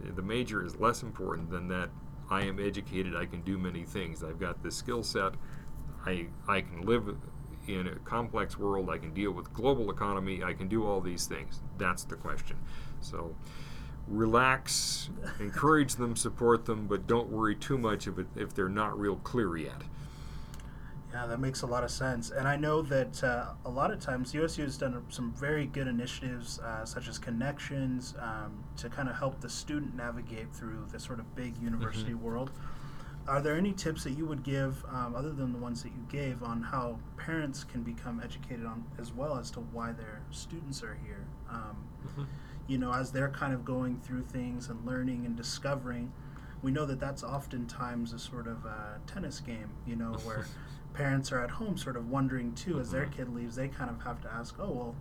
The 0.00 0.22
major 0.22 0.64
is 0.64 0.76
less 0.76 1.02
important 1.02 1.50
than 1.50 1.68
that. 1.68 1.90
I 2.30 2.42
am 2.42 2.58
educated, 2.58 3.14
I 3.14 3.26
can 3.26 3.42
do 3.42 3.58
many 3.58 3.84
things. 3.84 4.24
I've 4.24 4.40
got 4.40 4.62
this 4.62 4.76
skill 4.76 5.02
set. 5.02 5.34
I, 6.04 6.26
I 6.48 6.60
can 6.62 6.82
live 6.82 7.16
in 7.68 7.88
a 7.88 7.96
complex 7.96 8.58
world, 8.58 8.90
I 8.90 8.98
can 8.98 9.12
deal 9.12 9.32
with 9.32 9.52
global 9.52 9.90
economy, 9.90 10.42
I 10.42 10.52
can 10.52 10.68
do 10.68 10.86
all 10.86 11.00
these 11.00 11.26
things. 11.26 11.60
That's 11.78 12.04
the 12.04 12.16
question. 12.16 12.56
So 13.00 13.34
relax, 14.06 15.10
encourage 15.40 15.96
them, 15.96 16.16
support 16.16 16.64
them, 16.64 16.86
but 16.86 17.06
don't 17.06 17.28
worry 17.28 17.56
too 17.56 17.78
much 17.78 18.06
if, 18.06 18.18
it, 18.18 18.26
if 18.36 18.54
they're 18.54 18.68
not 18.68 18.98
real 18.98 19.16
clear 19.16 19.56
yet. 19.56 19.82
Yeah, 21.16 21.24
that 21.28 21.40
makes 21.40 21.62
a 21.62 21.66
lot 21.66 21.82
of 21.82 21.90
sense. 21.90 22.30
And 22.30 22.46
I 22.46 22.56
know 22.56 22.82
that 22.82 23.24
uh, 23.24 23.54
a 23.64 23.70
lot 23.70 23.90
of 23.90 24.00
times 24.00 24.34
USU 24.34 24.64
has 24.64 24.76
done 24.76 25.02
some 25.08 25.32
very 25.32 25.64
good 25.64 25.86
initiatives, 25.88 26.58
uh, 26.58 26.84
such 26.84 27.08
as 27.08 27.18
connections, 27.18 28.14
um, 28.20 28.52
to 28.76 28.90
kind 28.90 29.08
of 29.08 29.16
help 29.16 29.40
the 29.40 29.48
student 29.48 29.96
navigate 29.96 30.52
through 30.52 30.84
this 30.92 31.02
sort 31.02 31.18
of 31.18 31.34
big 31.34 31.56
university 31.56 32.12
Mhm. 32.12 32.20
world. 32.20 32.50
Are 33.26 33.40
there 33.40 33.56
any 33.56 33.72
tips 33.72 34.04
that 34.04 34.10
you 34.12 34.26
would 34.26 34.42
give, 34.42 34.84
um, 34.90 35.14
other 35.16 35.32
than 35.32 35.52
the 35.54 35.58
ones 35.58 35.82
that 35.84 35.92
you 35.92 36.04
gave, 36.10 36.42
on 36.42 36.60
how 36.60 36.98
parents 37.16 37.64
can 37.64 37.82
become 37.82 38.20
educated 38.22 38.66
on 38.66 38.84
as 38.98 39.10
well 39.10 39.38
as 39.38 39.50
to 39.52 39.60
why 39.60 39.92
their 39.92 40.20
students 40.30 40.82
are 40.82 40.98
here? 41.02 41.24
Um, 41.48 41.76
you 42.66 42.76
know, 42.76 42.92
as 42.92 43.10
they're 43.10 43.30
kind 43.30 43.54
of 43.54 43.64
going 43.64 44.00
through 44.00 44.24
things 44.24 44.68
and 44.68 44.84
learning 44.84 45.24
and 45.24 45.34
discovering, 45.34 46.12
we 46.60 46.70
know 46.70 46.84
that 46.84 47.00
that's 47.00 47.22
oftentimes 47.24 48.12
a 48.12 48.18
sort 48.18 48.46
of 48.46 48.66
a 48.66 49.00
tennis 49.06 49.40
game, 49.40 49.70
you 49.86 49.96
know, 49.96 50.12
where 50.24 50.44
parents 50.96 51.30
are 51.30 51.40
at 51.40 51.50
home 51.50 51.76
sort 51.76 51.96
of 51.96 52.10
wondering 52.10 52.54
too, 52.54 52.80
as 52.80 52.90
their 52.90 53.06
Mhm. 53.06 53.12
kid 53.12 53.28
leaves, 53.34 53.56
they 53.56 53.68
kind 53.68 53.90
of 53.90 54.02
have 54.02 54.20
to 54.22 54.32
ask, 54.32 54.58
oh, 54.58 54.70
well, 54.70 54.94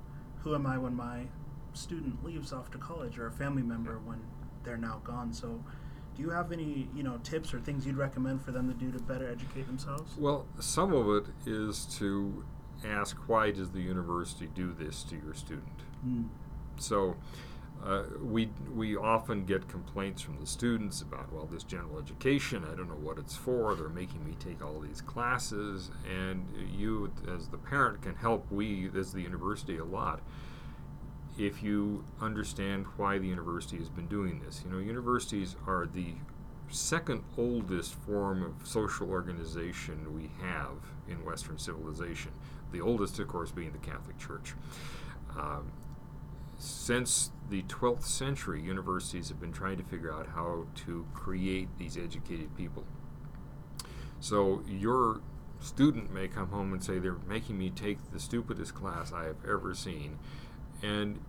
who 0.43 0.53
am 0.53 0.67
I 0.67 0.77
when 0.77 0.93
my 0.95 1.27
student 1.73 2.23
leaves 2.23 2.51
off 2.51 2.69
to 2.71 2.77
college 2.77 3.17
or 3.17 3.27
a 3.27 3.31
family 3.31 3.63
member 3.63 3.97
when 3.99 4.19
they're 4.63 4.77
now 4.77 4.99
gone? 5.03 5.31
So, 5.33 5.63
do 6.15 6.21
you 6.21 6.29
have 6.29 6.51
any, 6.51 6.89
you 6.93 7.03
know, 7.03 7.17
tips 7.23 7.53
or 7.53 7.59
things 7.59 7.85
you'd 7.85 7.97
recommend 7.97 8.41
for 8.41 8.51
them 8.51 8.67
to 8.67 8.73
do 8.73 8.91
to 8.91 8.99
better 8.99 9.27
educate 9.29 9.67
themselves? 9.67 10.17
Well, 10.17 10.45
some 10.59 10.93
of 10.93 11.07
it 11.09 11.25
is 11.45 11.85
to 11.97 12.43
ask 12.83 13.17
why 13.27 13.51
does 13.51 13.71
the 13.71 13.81
university 13.81 14.47
do 14.47 14.73
this 14.73 15.03
to 15.03 15.15
your 15.15 15.33
student? 15.33 15.83
Mm. 16.05 16.27
So 16.77 17.15
uh, 17.83 18.03
we 18.21 18.49
we 18.73 18.95
often 18.95 19.45
get 19.45 19.67
complaints 19.67 20.21
from 20.21 20.39
the 20.39 20.47
students 20.47 21.01
about 21.01 21.31
well 21.31 21.45
this 21.45 21.63
general 21.63 21.99
education 21.99 22.63
I 22.63 22.75
don't 22.75 22.87
know 22.87 22.95
what 22.95 23.19
it's 23.19 23.35
for 23.35 23.75
they're 23.75 23.89
making 23.89 24.25
me 24.25 24.33
take 24.39 24.63
all 24.63 24.79
these 24.79 25.01
classes 25.01 25.91
and 26.09 26.47
you 26.75 27.11
as 27.35 27.47
the 27.49 27.57
parent 27.57 28.01
can 28.01 28.15
help 28.15 28.51
we 28.51 28.89
as 28.97 29.13
the 29.13 29.21
university 29.21 29.77
a 29.77 29.83
lot. 29.83 30.21
If 31.37 31.61
you 31.61 32.05
understand 32.21 32.85
why 32.95 33.17
the 33.19 33.27
university 33.27 33.77
has 33.77 33.89
been 33.89 34.07
doing 34.07 34.41
this 34.43 34.63
you 34.65 34.71
know 34.71 34.79
universities 34.79 35.55
are 35.67 35.85
the 35.85 36.13
second 36.69 37.23
oldest 37.37 37.93
form 37.93 38.41
of 38.41 38.67
social 38.67 39.09
organization 39.11 40.15
we 40.15 40.31
have 40.41 40.77
in 41.07 41.23
western 41.23 41.59
civilization. 41.59 42.31
The 42.71 42.81
oldest 42.81 43.19
of 43.19 43.27
course 43.27 43.51
being 43.51 43.73
the 43.73 43.77
catholic 43.77 44.17
church. 44.17 44.53
Um, 45.37 45.71
since 46.57 47.31
the 47.49 47.63
12th 47.63 48.03
century, 48.03 48.61
universities 48.61 49.29
have 49.29 49.39
been 49.39 49.51
trying 49.51 49.77
to 49.77 49.83
figure 49.83 50.11
out 50.11 50.27
how 50.27 50.65
to 50.85 51.05
create 51.13 51.69
these 51.77 51.97
educated 51.97 52.55
people. 52.55 52.85
So 54.19 54.63
your 54.67 55.21
student 55.59 56.13
may 56.13 56.27
come 56.27 56.49
home 56.49 56.73
and 56.73 56.83
say, 56.83 56.99
They're 56.99 57.17
making 57.27 57.57
me 57.57 57.69
take 57.69 58.11
the 58.11 58.19
stupidest 58.19 58.73
class 58.73 59.11
I 59.11 59.25
have 59.25 59.37
ever 59.47 59.73
seen. 59.73 60.19
And 60.81 61.19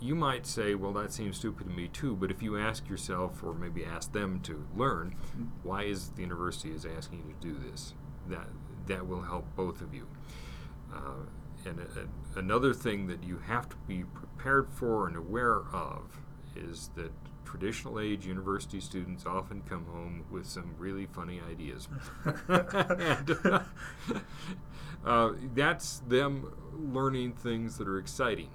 you 0.00 0.14
might 0.14 0.46
say, 0.46 0.74
Well, 0.74 0.92
that 0.94 1.12
seems 1.12 1.36
stupid 1.36 1.68
to 1.68 1.72
me 1.74 1.88
too. 1.88 2.16
But 2.16 2.30
if 2.30 2.42
you 2.42 2.58
ask 2.58 2.88
yourself, 2.88 3.42
or 3.42 3.54
maybe 3.54 3.84
ask 3.84 4.12
them 4.12 4.40
to 4.40 4.66
learn, 4.74 5.16
why 5.62 5.84
is 5.84 6.10
the 6.10 6.22
university 6.22 6.72
is 6.72 6.86
asking 6.86 7.24
you 7.26 7.34
to 7.34 7.60
do 7.60 7.70
this? 7.70 7.94
That, 8.28 8.48
that 8.86 9.06
will 9.06 9.22
help 9.22 9.44
both 9.54 9.80
of 9.80 9.94
you. 9.94 10.06
Uh, 10.92 11.26
and 11.66 11.80
a, 11.80 12.38
another 12.38 12.72
thing 12.72 13.06
that 13.08 13.22
you 13.22 13.38
have 13.38 13.68
to 13.68 13.76
be 13.88 14.04
prepared 14.04 14.68
for 14.70 15.06
and 15.06 15.16
aware 15.16 15.62
of 15.72 16.20
is 16.54 16.90
that 16.96 17.12
traditional 17.44 18.00
age 18.00 18.26
university 18.26 18.80
students 18.80 19.24
often 19.24 19.62
come 19.68 19.86
home 19.86 20.24
with 20.30 20.46
some 20.46 20.74
really 20.78 21.06
funny 21.06 21.40
ideas. 21.50 21.88
and, 22.48 23.38
uh, 25.04 25.32
that's 25.54 26.00
them 26.00 26.52
learning 26.72 27.32
things 27.32 27.78
that 27.78 27.88
are 27.88 27.98
exciting. 27.98 28.50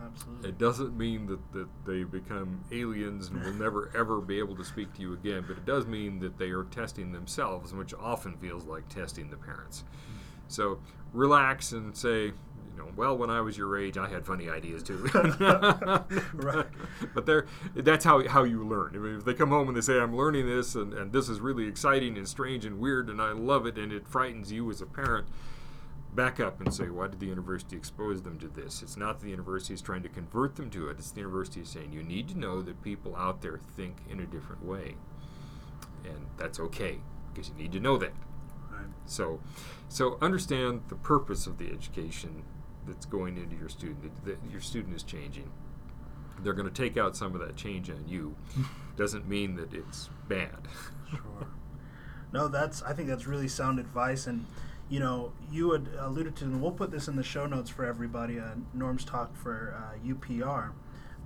Absolutely. 0.00 0.48
It 0.48 0.58
doesn't 0.58 0.96
mean 0.96 1.26
that, 1.26 1.52
that 1.52 1.68
they 1.84 2.04
become 2.04 2.64
aliens 2.70 3.28
and 3.28 3.42
will 3.42 3.52
never 3.54 3.90
ever 3.96 4.20
be 4.20 4.38
able 4.38 4.56
to 4.56 4.64
speak 4.64 4.94
to 4.94 5.00
you 5.02 5.12
again, 5.12 5.44
but 5.46 5.56
it 5.56 5.66
does 5.66 5.86
mean 5.86 6.20
that 6.20 6.38
they 6.38 6.50
are 6.50 6.64
testing 6.64 7.12
themselves, 7.12 7.72
which 7.72 7.92
often 7.94 8.36
feels 8.36 8.64
like 8.64 8.88
testing 8.88 9.30
the 9.30 9.36
parents. 9.36 9.84
So 10.48 10.80
relax 11.12 11.72
and 11.72 11.96
say, 11.96 12.24
you 12.26 12.32
know, 12.76 12.88
well, 12.96 13.16
when 13.16 13.30
I 13.30 13.40
was 13.40 13.56
your 13.56 13.76
age, 13.78 13.96
I 13.96 14.08
had 14.08 14.24
funny 14.24 14.48
ideas 14.48 14.82
too. 14.82 15.08
Right. 16.34 16.66
But 17.14 17.26
they're, 17.26 17.46
that's 17.74 18.04
how, 18.04 18.26
how 18.28 18.44
you 18.44 18.64
learn. 18.64 18.92
I 18.94 18.98
mean, 18.98 19.16
if 19.16 19.24
they 19.24 19.34
come 19.34 19.50
home 19.50 19.68
and 19.68 19.76
they 19.76 19.80
say, 19.80 19.98
I'm 19.98 20.16
learning 20.16 20.46
this 20.46 20.74
and, 20.74 20.92
and 20.92 21.12
this 21.12 21.28
is 21.28 21.40
really 21.40 21.66
exciting 21.66 22.16
and 22.16 22.28
strange 22.28 22.64
and 22.64 22.78
weird 22.78 23.08
and 23.08 23.20
I 23.20 23.32
love 23.32 23.66
it 23.66 23.78
and 23.78 23.92
it 23.92 24.06
frightens 24.06 24.52
you 24.52 24.68
as 24.70 24.80
a 24.80 24.86
parent, 24.86 25.26
back 26.14 26.40
up 26.40 26.60
and 26.60 26.72
say, 26.72 26.88
why 26.88 27.06
did 27.06 27.20
the 27.20 27.26
university 27.26 27.76
expose 27.76 28.22
them 28.22 28.38
to 28.38 28.48
this? 28.48 28.82
It's 28.82 28.96
not 28.96 29.20
the 29.20 29.30
university 29.30 29.74
is 29.74 29.82
trying 29.82 30.02
to 30.02 30.08
convert 30.08 30.56
them 30.56 30.70
to 30.70 30.88
it. 30.88 30.98
It's 30.98 31.10
the 31.10 31.20
university 31.20 31.60
is 31.60 31.68
saying, 31.68 31.92
you 31.92 32.02
need 32.02 32.28
to 32.28 32.38
know 32.38 32.60
that 32.62 32.82
people 32.82 33.14
out 33.16 33.40
there 33.40 33.58
think 33.76 33.98
in 34.10 34.20
a 34.20 34.26
different 34.26 34.64
way. 34.64 34.96
And 36.04 36.26
that's 36.36 36.58
okay 36.58 36.98
because 37.32 37.48
you 37.50 37.54
need 37.54 37.72
to 37.72 37.80
know 37.80 37.98
that. 37.98 38.12
Right. 38.70 38.86
So, 39.06 39.40
so 39.88 40.18
understand 40.20 40.82
the 40.88 40.94
purpose 40.96 41.46
of 41.46 41.58
the 41.58 41.70
education 41.70 42.42
that's 42.86 43.06
going 43.06 43.36
into 43.36 43.56
your 43.56 43.68
student. 43.68 44.24
That 44.24 44.38
your 44.50 44.60
student 44.60 44.94
is 44.96 45.02
changing. 45.02 45.50
They're 46.42 46.52
going 46.54 46.68
to 46.72 46.74
take 46.82 46.96
out 46.96 47.16
some 47.16 47.34
of 47.34 47.40
that 47.40 47.56
change 47.56 47.90
on 47.90 48.04
you. 48.06 48.36
Doesn't 48.96 49.28
mean 49.28 49.56
that 49.56 49.72
it's 49.74 50.08
bad. 50.28 50.68
Sure. 51.10 51.48
No, 52.32 52.48
that's. 52.48 52.82
I 52.82 52.92
think 52.92 53.08
that's 53.08 53.26
really 53.26 53.48
sound 53.48 53.78
advice, 53.78 54.26
and 54.26 54.44
you 54.90 55.00
know, 55.00 55.32
you 55.50 55.72
had 55.72 55.88
alluded 55.98 56.36
to, 56.36 56.44
and 56.44 56.60
we'll 56.62 56.70
put 56.72 56.90
this 56.90 57.08
in 57.08 57.16
the 57.16 57.22
show 57.22 57.46
notes 57.46 57.70
for 57.70 57.84
everybody. 57.84 58.38
Uh, 58.38 58.54
Norm's 58.74 59.04
talk 59.04 59.34
for 59.36 59.74
uh, 59.76 59.98
UPR, 60.06 60.70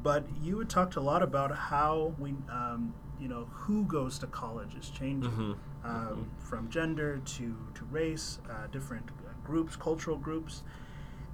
but 0.02 0.25
you 0.40 0.59
had 0.61 0.69
talked 0.71 0.97
a 0.97 1.00
lot 1.00 1.23
about 1.23 1.57
how 1.57 2.14
we, 2.19 2.31
um, 2.50 2.95
you 3.21 3.28
know, 3.28 3.49
who 3.52 3.85
goes 3.85 4.19
to 4.21 4.26
college 4.28 4.75
is 4.76 4.90
changing, 4.90 5.31
Mhm. 5.31 5.57
Um, 5.84 6.30
from 6.38 6.68
gender 6.70 7.18
to 7.18 7.56
to 7.74 7.84
race, 7.90 8.38
uh, 8.48 8.68
different 8.70 9.10
groups, 9.44 9.74
cultural 9.74 10.16
groups, 10.16 10.62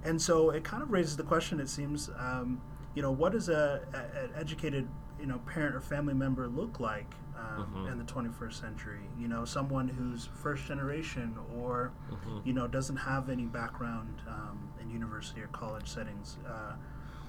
and 0.03 0.19
so 0.19 0.49
it 0.49 0.63
kind 0.63 0.81
of 0.81 0.91
raises 0.91 1.15
the 1.17 1.23
question. 1.23 1.59
It 1.59 1.69
seems, 1.69 2.09
um, 2.17 2.59
you 2.95 3.01
know, 3.03 3.11
what 3.11 3.33
does 3.33 3.49
a, 3.49 3.81
a, 3.93 4.23
an 4.23 4.31
educated, 4.35 4.87
you 5.19 5.27
know, 5.27 5.37
parent 5.45 5.75
or 5.75 5.81
family 5.81 6.15
member 6.15 6.47
look 6.47 6.79
like 6.79 7.13
um, 7.37 7.67
Mhm. 7.85 7.91
in 7.91 7.97
the 7.99 8.03
21st 8.05 8.53
century? 8.59 9.01
You 9.19 9.27
know, 9.27 9.45
someone 9.45 9.87
who's 9.87 10.25
first 10.25 10.65
generation 10.65 11.37
or, 11.55 11.91
Mhm. 12.11 12.41
you 12.43 12.53
know, 12.53 12.67
doesn't 12.67 12.97
have 12.97 13.29
any 13.29 13.45
background 13.45 14.21
um, 14.27 14.57
in 14.81 14.89
university 14.89 15.41
or 15.43 15.47
college 15.47 15.87
settings. 15.87 16.37
Uh, 16.47 16.73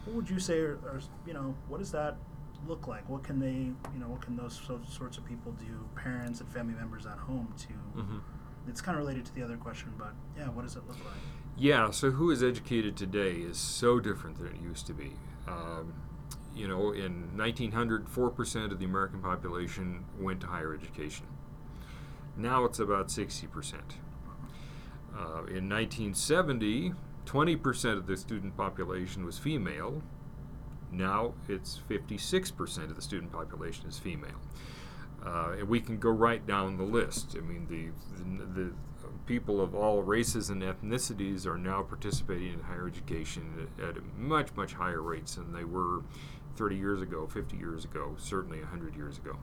what 0.06 0.16
would 0.16 0.30
you 0.30 0.38
say, 0.40 0.60
or, 0.60 0.76
or 0.84 1.00
you 1.26 1.34
know, 1.34 1.54
what 1.68 1.78
does 1.80 1.92
that 1.92 2.16
look 2.66 2.86
like? 2.86 3.08
What 3.08 3.22
can 3.22 3.38
they, 3.38 3.72
you 3.92 3.98
know, 3.98 4.08
what 4.08 4.20
can 4.20 4.36
those 4.36 4.60
so, 4.66 4.80
sorts 4.88 5.18
of 5.18 5.24
people 5.24 5.52
do? 5.52 5.88
Parents 5.94 6.40
and 6.40 6.48
family 6.50 6.74
members 6.74 7.06
at 7.06 7.18
home 7.18 7.54
to. 7.58 8.00
Mhm. 8.00 8.20
It's 8.68 8.80
kind 8.80 8.96
of 8.96 9.04
related 9.04 9.24
to 9.26 9.34
the 9.34 9.42
other 9.42 9.56
question, 9.56 9.92
but 9.98 10.14
yeah, 10.36 10.48
what 10.48 10.62
does 10.62 10.76
it 10.76 10.86
look 10.86 10.98
like? 10.98 11.14
Yeah, 11.56 11.90
so 11.90 12.10
who 12.12 12.30
is 12.30 12.42
educated 12.42 12.96
today 12.96 13.36
is 13.36 13.58
so 13.58 14.00
different 14.00 14.38
than 14.38 14.48
it 14.48 14.60
used 14.60 14.86
to 14.86 14.94
be. 14.94 15.12
Um, 15.48 15.94
you 16.54 16.68
know, 16.68 16.92
in 16.92 17.36
1900, 17.36 18.06
4% 18.08 18.72
of 18.72 18.78
the 18.78 18.84
American 18.84 19.20
population 19.20 20.04
went 20.18 20.40
to 20.42 20.46
higher 20.46 20.74
education. 20.74 21.26
Now 22.36 22.64
it's 22.64 22.78
about 22.78 23.08
60%. 23.08 23.96
Uh, 25.12 25.44
in 25.46 25.68
1970, 25.68 26.94
20% 27.26 27.96
of 27.96 28.06
the 28.06 28.16
student 28.16 28.56
population 28.56 29.24
was 29.24 29.38
female. 29.38 30.02
Now 30.92 31.34
it's 31.48 31.80
56% 31.88 32.84
of 32.84 32.96
the 32.96 33.02
student 33.02 33.32
population 33.32 33.88
is 33.88 33.98
female. 33.98 34.40
Uh, 35.24 35.56
and 35.58 35.68
we 35.68 35.80
can 35.80 35.98
go 35.98 36.10
right 36.10 36.46
down 36.46 36.78
the 36.78 36.84
list. 36.84 37.36
I 37.36 37.40
mean, 37.40 37.66
the, 37.68 37.88
the, 38.44 38.64
the 38.64 38.72
people 39.26 39.60
of 39.60 39.74
all 39.74 40.02
races 40.02 40.48
and 40.50 40.62
ethnicities 40.62 41.46
are 41.46 41.58
now 41.58 41.82
participating 41.82 42.54
in 42.54 42.60
higher 42.60 42.86
education 42.86 43.68
at, 43.78 43.96
at 43.96 44.18
much, 44.18 44.48
much 44.56 44.74
higher 44.74 45.02
rates 45.02 45.34
than 45.34 45.52
they 45.52 45.64
were 45.64 46.02
30 46.56 46.76
years 46.76 47.02
ago, 47.02 47.26
50 47.26 47.56
years 47.56 47.84
ago, 47.84 48.14
certainly 48.18 48.58
100 48.60 48.96
years 48.96 49.18
ago. 49.18 49.36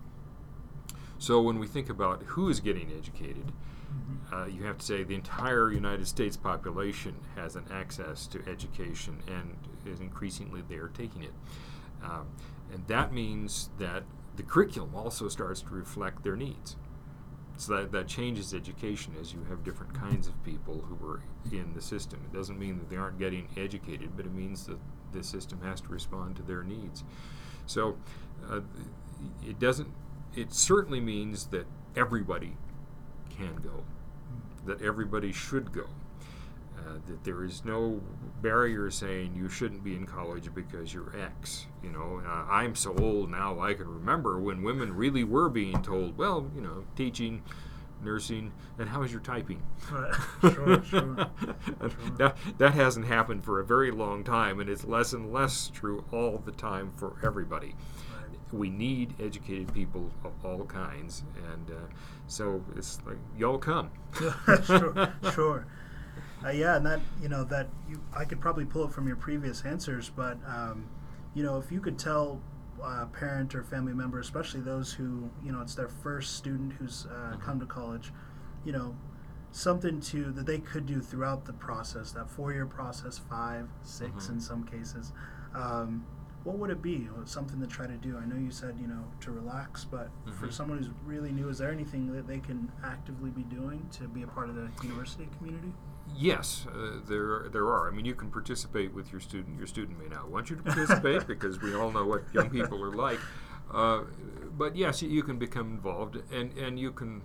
So 1.20 1.42
when 1.42 1.60
we 1.60 1.68
think 1.68 1.90
about 1.90 2.24
who 2.24 2.50
is 2.50 2.60
getting 2.60 2.92
educated, 2.92 3.52
uh, 4.32 4.46
you 4.46 4.64
have 4.64 4.78
to 4.78 4.86
say 4.86 5.04
the 5.04 5.16
entire 5.16 5.72
United 5.72 6.08
States 6.08 6.38
population 6.38 7.16
has 7.36 7.56
an 7.56 7.66
access 7.72 8.28
to 8.28 8.42
education 8.48 9.18
and 9.28 9.56
is 9.86 10.00
increasingly 10.00 10.62
they 10.68 10.76
are 10.76 10.90
taking 10.90 11.24
it. 11.24 11.34
Um, 12.04 12.28
and 12.72 12.86
that 12.88 13.14
means 13.14 13.70
that 13.80 14.04
the 14.36 14.44
curriculum 14.44 14.94
also 14.96 15.28
starts 15.30 15.62
to 15.62 15.70
reflect 15.70 16.24
their 16.24 16.36
needs. 16.36 16.76
So 17.58 17.78
that, 17.78 17.92
that 17.92 18.08
changes 18.08 18.54
education 18.54 19.16
as 19.20 19.34
you 19.34 19.44
have 19.50 19.64
different 19.64 19.96
kinds 19.96 20.28
of 20.28 20.44
people 20.44 20.86
who 20.88 21.08
are 21.10 21.24
in 21.52 21.74
the 21.74 21.82
system. 21.82 22.20
It 22.32 22.36
doesn't 22.36 22.60
mean 22.60 22.78
that 22.78 22.90
they 22.90 22.98
aren't 22.98 23.18
getting 23.18 23.48
educated, 23.58 24.12
but 24.16 24.28
it 24.28 24.34
means 24.34 24.68
that 24.68 24.78
the 25.12 25.24
system 25.24 25.62
has 25.64 25.82
to 25.82 25.88
respond 25.88 26.36
to 26.36 26.44
their 26.44 26.64
needs. 26.64 27.04
So 27.66 27.98
uh, 28.48 28.60
it 29.44 29.58
doesn't, 29.60 29.92
it 30.38 30.54
certainly 30.54 31.00
means 31.00 31.48
that 31.48 31.66
everybody 31.96 32.56
can 33.30 33.56
go, 33.58 33.84
that 34.66 34.82
everybody 34.82 35.32
should 35.32 35.72
go. 35.74 35.86
Uh, 36.78 37.00
that 37.08 37.24
there 37.24 37.44
is 37.44 37.66
no 37.66 38.00
barrier 38.42 38.90
saying 38.92 39.34
you 39.36 39.50
shouldn't 39.50 39.84
be 39.84 39.96
in 39.96 40.06
college 40.06 40.54
because 40.54 40.94
you're 40.94 41.12
X. 41.20 41.66
You 41.84 41.90
know, 41.90 42.22
uh, 42.26 42.46
I'm 42.50 42.76
so 42.76 42.96
old 42.98 43.32
now 43.32 43.60
I 43.60 43.74
can 43.74 43.88
remember 43.88 44.40
when 44.40 44.62
women 44.62 44.96
really 44.96 45.24
were 45.24 45.50
being 45.50 45.82
told, 45.82 46.18
well, 46.18 46.50
you 46.56 46.62
know, 46.62 46.86
teaching, 46.96 47.42
nursing, 48.04 48.54
and 48.78 48.88
how 48.88 49.02
is 49.02 49.12
your 49.12 49.22
typing? 49.22 49.64
Right. 49.92 50.14
Sure, 50.54 50.84
sure. 50.84 51.16
that, 52.18 52.38
that 52.60 52.74
hasn't 52.74 53.08
happened 53.08 53.44
for 53.44 53.60
a 53.60 53.66
very 53.66 53.92
long 53.92 54.24
time, 54.24 54.60
and 54.60 54.70
it's 54.70 54.86
less 54.86 55.14
and 55.14 55.34
less 55.34 55.70
true 55.74 56.06
all 56.12 56.38
the 56.38 56.52
time 56.52 56.94
for 56.96 57.18
everybody. 57.24 57.76
Right. 58.14 58.17
We 58.52 58.70
need 58.70 59.14
educated 59.20 59.74
people 59.74 60.10
of 60.24 60.32
all 60.46 60.64
kinds, 60.66 61.24
and 61.52 61.70
uh, 61.70 61.80
so 62.28 62.64
it's 62.76 63.00
like 63.06 63.18
y'all 63.38 63.58
come. 63.58 63.92
sure, 64.66 65.14
sure. 65.34 65.66
Uh, 66.46 66.50
yeah, 66.50 66.78
and 66.78 66.86
that 66.86 67.02
you 67.22 67.28
know 67.30 67.44
that 67.46 67.68
you 67.90 68.02
I 68.16 68.24
could 68.26 68.40
probably 68.40 68.66
pull 68.66 68.86
it 68.86 68.92
from 68.92 69.08
your 69.08 69.18
previous 69.18 69.64
answers, 69.66 70.10
but 70.16 70.38
um, 70.48 70.88
you 71.34 71.44
know 71.44 71.58
if 71.58 71.72
you 71.72 71.82
could 71.82 71.98
tell 72.00 72.40
a 72.82 73.06
parent 73.08 73.54
or 73.56 73.64
family 73.64 73.94
member, 73.94 74.20
especially 74.20 74.62
those 74.62 74.94
who 74.94 75.30
you 75.44 75.52
know 75.52 75.62
it's 75.62 75.76
their 75.76 75.90
first 75.90 76.36
student 76.38 76.74
who's 76.74 77.06
uh, 77.08 77.36
come 77.44 77.60
to 77.60 77.66
college, 77.66 78.14
you 78.64 78.72
know 78.72 78.96
something 79.52 80.00
to 80.02 80.32
that 80.34 80.46
they 80.46 80.60
could 80.60 80.86
do 80.86 81.02
throughout 81.02 81.44
the 81.46 81.54
process, 81.54 82.12
that 82.12 82.30
four-year 82.30 82.66
process, 82.66 83.18
five, 83.18 83.68
6 83.82 84.12
Mhm. 84.12 84.30
in 84.34 84.40
some 84.40 84.64
cases. 84.64 85.14
Um, 85.56 86.06
what 86.48 86.58
would 86.60 86.70
it 86.70 86.82
be? 86.82 87.10
Something 87.26 87.60
to 87.60 87.68
try 87.68 87.88
to 87.88 87.98
do. 87.98 88.18
I 88.18 88.26
know 88.26 88.38
you 88.38 88.52
said 88.52 88.76
you 88.80 88.88
know 88.88 89.04
to 89.20 89.32
relax, 89.32 89.84
but 89.84 90.10
for 90.40 90.48
Mhm. 90.48 90.54
someone 90.54 90.78
who's 90.78 90.90
really 91.06 91.34
new, 91.34 91.50
is 91.50 91.58
there 91.58 91.72
anything 91.72 92.14
that 92.14 92.26
they 92.26 92.40
can 92.40 92.72
actively 92.84 93.30
be 93.32 93.44
doing 93.44 93.86
to 93.92 94.08
be 94.08 94.24
a 94.24 94.28
part 94.28 94.48
of 94.50 94.56
the 94.56 94.70
university 94.82 95.28
community? 95.38 95.74
Yes, 96.16 96.66
uh, 96.74 97.02
there 97.06 97.50
there 97.50 97.66
are. 97.68 97.90
I 97.90 97.92
mean, 97.92 98.06
you 98.06 98.16
can 98.16 98.32
participate 98.32 98.94
with 98.94 99.12
your 99.12 99.20
student. 99.20 99.58
Your 99.58 99.68
student 99.68 100.00
may 100.00 100.08
not 100.08 100.30
want 100.30 100.50
you 100.50 100.56
to 100.56 100.64
participate 100.64 101.28
because 101.34 101.62
we 101.62 101.76
all 101.76 101.92
know 101.92 102.06
what 102.06 102.24
young 102.34 102.50
people 102.50 102.82
are 102.82 102.94
like. 102.96 103.20
Uh, 103.70 104.04
but 104.58 104.78
yes, 104.78 105.02
you, 105.02 105.10
you 105.10 105.24
can 105.24 105.38
become 105.38 105.68
involved, 105.72 106.16
and, 106.32 106.58
and 106.58 106.80
you 106.80 106.92
can 106.94 107.22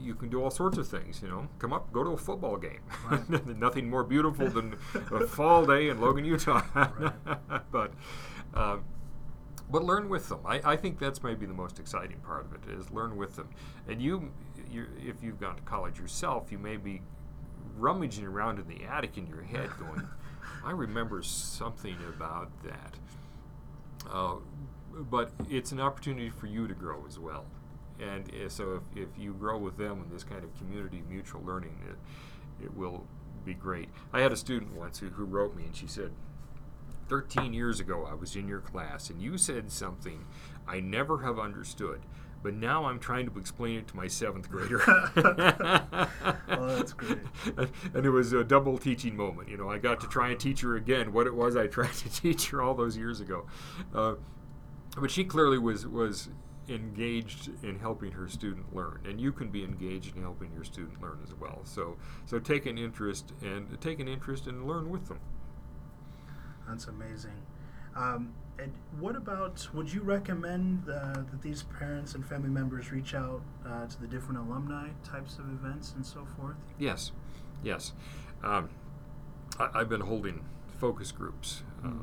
you 0.00 0.14
can 0.14 0.28
do 0.30 0.42
all 0.42 0.50
sorts 0.50 0.78
of 0.78 0.88
things. 0.88 1.22
You 1.22 1.28
know, 1.28 1.48
come 1.60 1.72
up, 1.72 1.92
go 1.92 2.02
to 2.02 2.10
a 2.10 2.16
football 2.16 2.56
game. 2.56 2.80
Right. 3.08 3.46
Nothing 3.58 3.88
more 3.88 4.02
beautiful 4.02 4.48
than 4.48 4.74
a 5.12 5.26
fall 5.28 5.64
day 5.64 5.88
in 5.90 6.00
Logan, 6.00 6.24
Utah. 6.24 6.62
But 7.70 7.92
um, 8.58 8.84
but 9.70 9.84
learn 9.84 10.08
with 10.08 10.28
them. 10.28 10.40
I, 10.44 10.60
I 10.64 10.76
think 10.76 10.98
that's 10.98 11.22
maybe 11.22 11.46
the 11.46 11.54
most 11.54 11.78
exciting 11.78 12.18
part 12.20 12.46
of 12.46 12.54
it 12.54 12.78
is 12.78 12.90
learn 12.90 13.16
with 13.16 13.36
them. 13.36 13.48
And 13.86 14.02
you, 14.02 14.32
you, 14.70 14.86
if 14.98 15.22
you've 15.22 15.40
gone 15.40 15.56
to 15.56 15.62
college 15.62 15.98
yourself, 15.98 16.50
you 16.50 16.58
may 16.58 16.76
be 16.76 17.02
rummaging 17.76 18.26
around 18.26 18.58
in 18.58 18.66
the 18.66 18.84
attic 18.84 19.16
in 19.16 19.26
your 19.26 19.42
head, 19.42 19.70
going, 19.78 20.06
"I 20.64 20.72
remember 20.72 21.22
something 21.22 21.96
about 22.08 22.50
that." 22.64 22.94
Uh, 24.10 24.36
but 25.10 25.30
it's 25.48 25.70
an 25.70 25.80
opportunity 25.80 26.30
for 26.30 26.46
you 26.46 26.66
to 26.66 26.74
grow 26.74 27.04
as 27.06 27.18
well. 27.18 27.44
And 28.00 28.30
uh, 28.34 28.48
so, 28.48 28.80
if, 28.96 29.02
if 29.02 29.08
you 29.18 29.34
grow 29.34 29.58
with 29.58 29.76
them 29.76 30.02
in 30.04 30.12
this 30.12 30.24
kind 30.24 30.42
of 30.42 30.56
community 30.56 31.02
mutual 31.08 31.42
learning, 31.44 31.78
it, 31.88 32.64
it 32.64 32.76
will 32.76 33.04
be 33.44 33.54
great. 33.54 33.88
I 34.12 34.20
had 34.20 34.32
a 34.32 34.36
student 34.36 34.74
once 34.74 34.98
who, 34.98 35.08
who 35.08 35.24
wrote 35.24 35.56
me, 35.56 35.64
and 35.64 35.76
she 35.76 35.86
said, 35.86 36.10
13 37.08 37.52
years 37.52 37.80
ago, 37.80 38.06
I 38.08 38.14
was 38.14 38.36
in 38.36 38.48
your 38.48 38.60
class, 38.60 39.10
and 39.10 39.20
you 39.20 39.38
said 39.38 39.70
something 39.70 40.26
I 40.66 40.80
never 40.80 41.18
have 41.22 41.38
understood, 41.38 42.00
but 42.42 42.54
now 42.54 42.84
I'm 42.84 42.98
trying 42.98 43.28
to 43.28 43.38
explain 43.38 43.78
it 43.78 43.88
to 43.88 43.96
my 43.96 44.06
seventh 44.08 44.50
grader. 44.50 44.82
Oh, 46.50 46.66
that's 46.76 46.92
great. 46.92 47.18
And, 47.94 48.06
it 48.06 48.10
was 48.10 48.32
a 48.32 48.42
double 48.42 48.78
teaching 48.78 49.16
moment. 49.16 49.48
You 49.48 49.56
know, 49.58 49.68
I 49.68 49.78
got 49.78 50.00
to 50.00 50.08
try 50.08 50.30
and 50.30 50.40
teach 50.40 50.62
her 50.62 50.76
again 50.76 51.12
what 51.12 51.26
it 51.26 51.34
was 51.34 51.56
I 51.56 51.66
tried 51.66 51.92
to 51.92 52.10
teach 52.22 52.48
her 52.50 52.62
all 52.62 52.74
those 52.74 52.96
years 52.96 53.20
ago. 53.20 53.46
Uh, 53.94 54.14
but 54.98 55.10
she 55.10 55.24
clearly 55.24 55.58
was 55.58 55.86
was 55.86 56.30
engaged 56.68 57.50
in 57.62 57.78
helping 57.78 58.12
her 58.12 58.28
student 58.28 58.74
learn, 58.74 59.00
and 59.04 59.20
you 59.20 59.32
can 59.32 59.50
be 59.50 59.64
engaged 59.64 60.16
in 60.16 60.22
helping 60.22 60.52
your 60.52 60.64
student 60.64 61.00
learn 61.00 61.18
as 61.22 61.34
well. 61.34 61.60
So, 61.64 61.96
so 62.26 62.38
take 62.38 62.66
an 62.66 62.76
interest 62.76 63.32
and 63.42 63.80
take 63.80 64.00
an 64.00 64.08
interest 64.08 64.46
and 64.46 64.66
learn 64.66 64.90
with 64.90 65.08
them. 65.08 65.20
That's 66.68 66.86
amazing. 66.86 67.42
Um, 67.96 68.32
and 68.58 68.72
what 68.98 69.16
about? 69.16 69.66
Would 69.72 69.92
you 69.92 70.02
recommend 70.02 70.84
uh, 70.88 71.12
that 71.14 71.42
these 71.42 71.62
parents 71.62 72.14
and 72.14 72.26
family 72.26 72.50
members 72.50 72.90
reach 72.92 73.14
out 73.14 73.40
uh, 73.66 73.86
to 73.86 74.00
the 74.00 74.06
different 74.06 74.38
alumni 74.40 74.88
types 75.04 75.38
of 75.38 75.46
events 75.48 75.92
and 75.96 76.04
so 76.04 76.26
forth? 76.36 76.56
Yes, 76.78 77.12
yes. 77.62 77.92
Um, 78.42 78.68
I, 79.58 79.68
I've 79.74 79.88
been 79.88 80.00
holding 80.02 80.44
focus 80.78 81.12
groups, 81.12 81.62
Mm. 81.84 82.02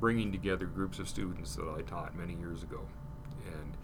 bringing 0.00 0.32
together 0.32 0.64
groups 0.64 0.98
of 0.98 1.06
students 1.08 1.54
that 1.56 1.68
I 1.68 1.82
taught 1.82 2.16
many 2.16 2.34
years 2.34 2.62
ago, 2.62 2.80
and 3.46 3.76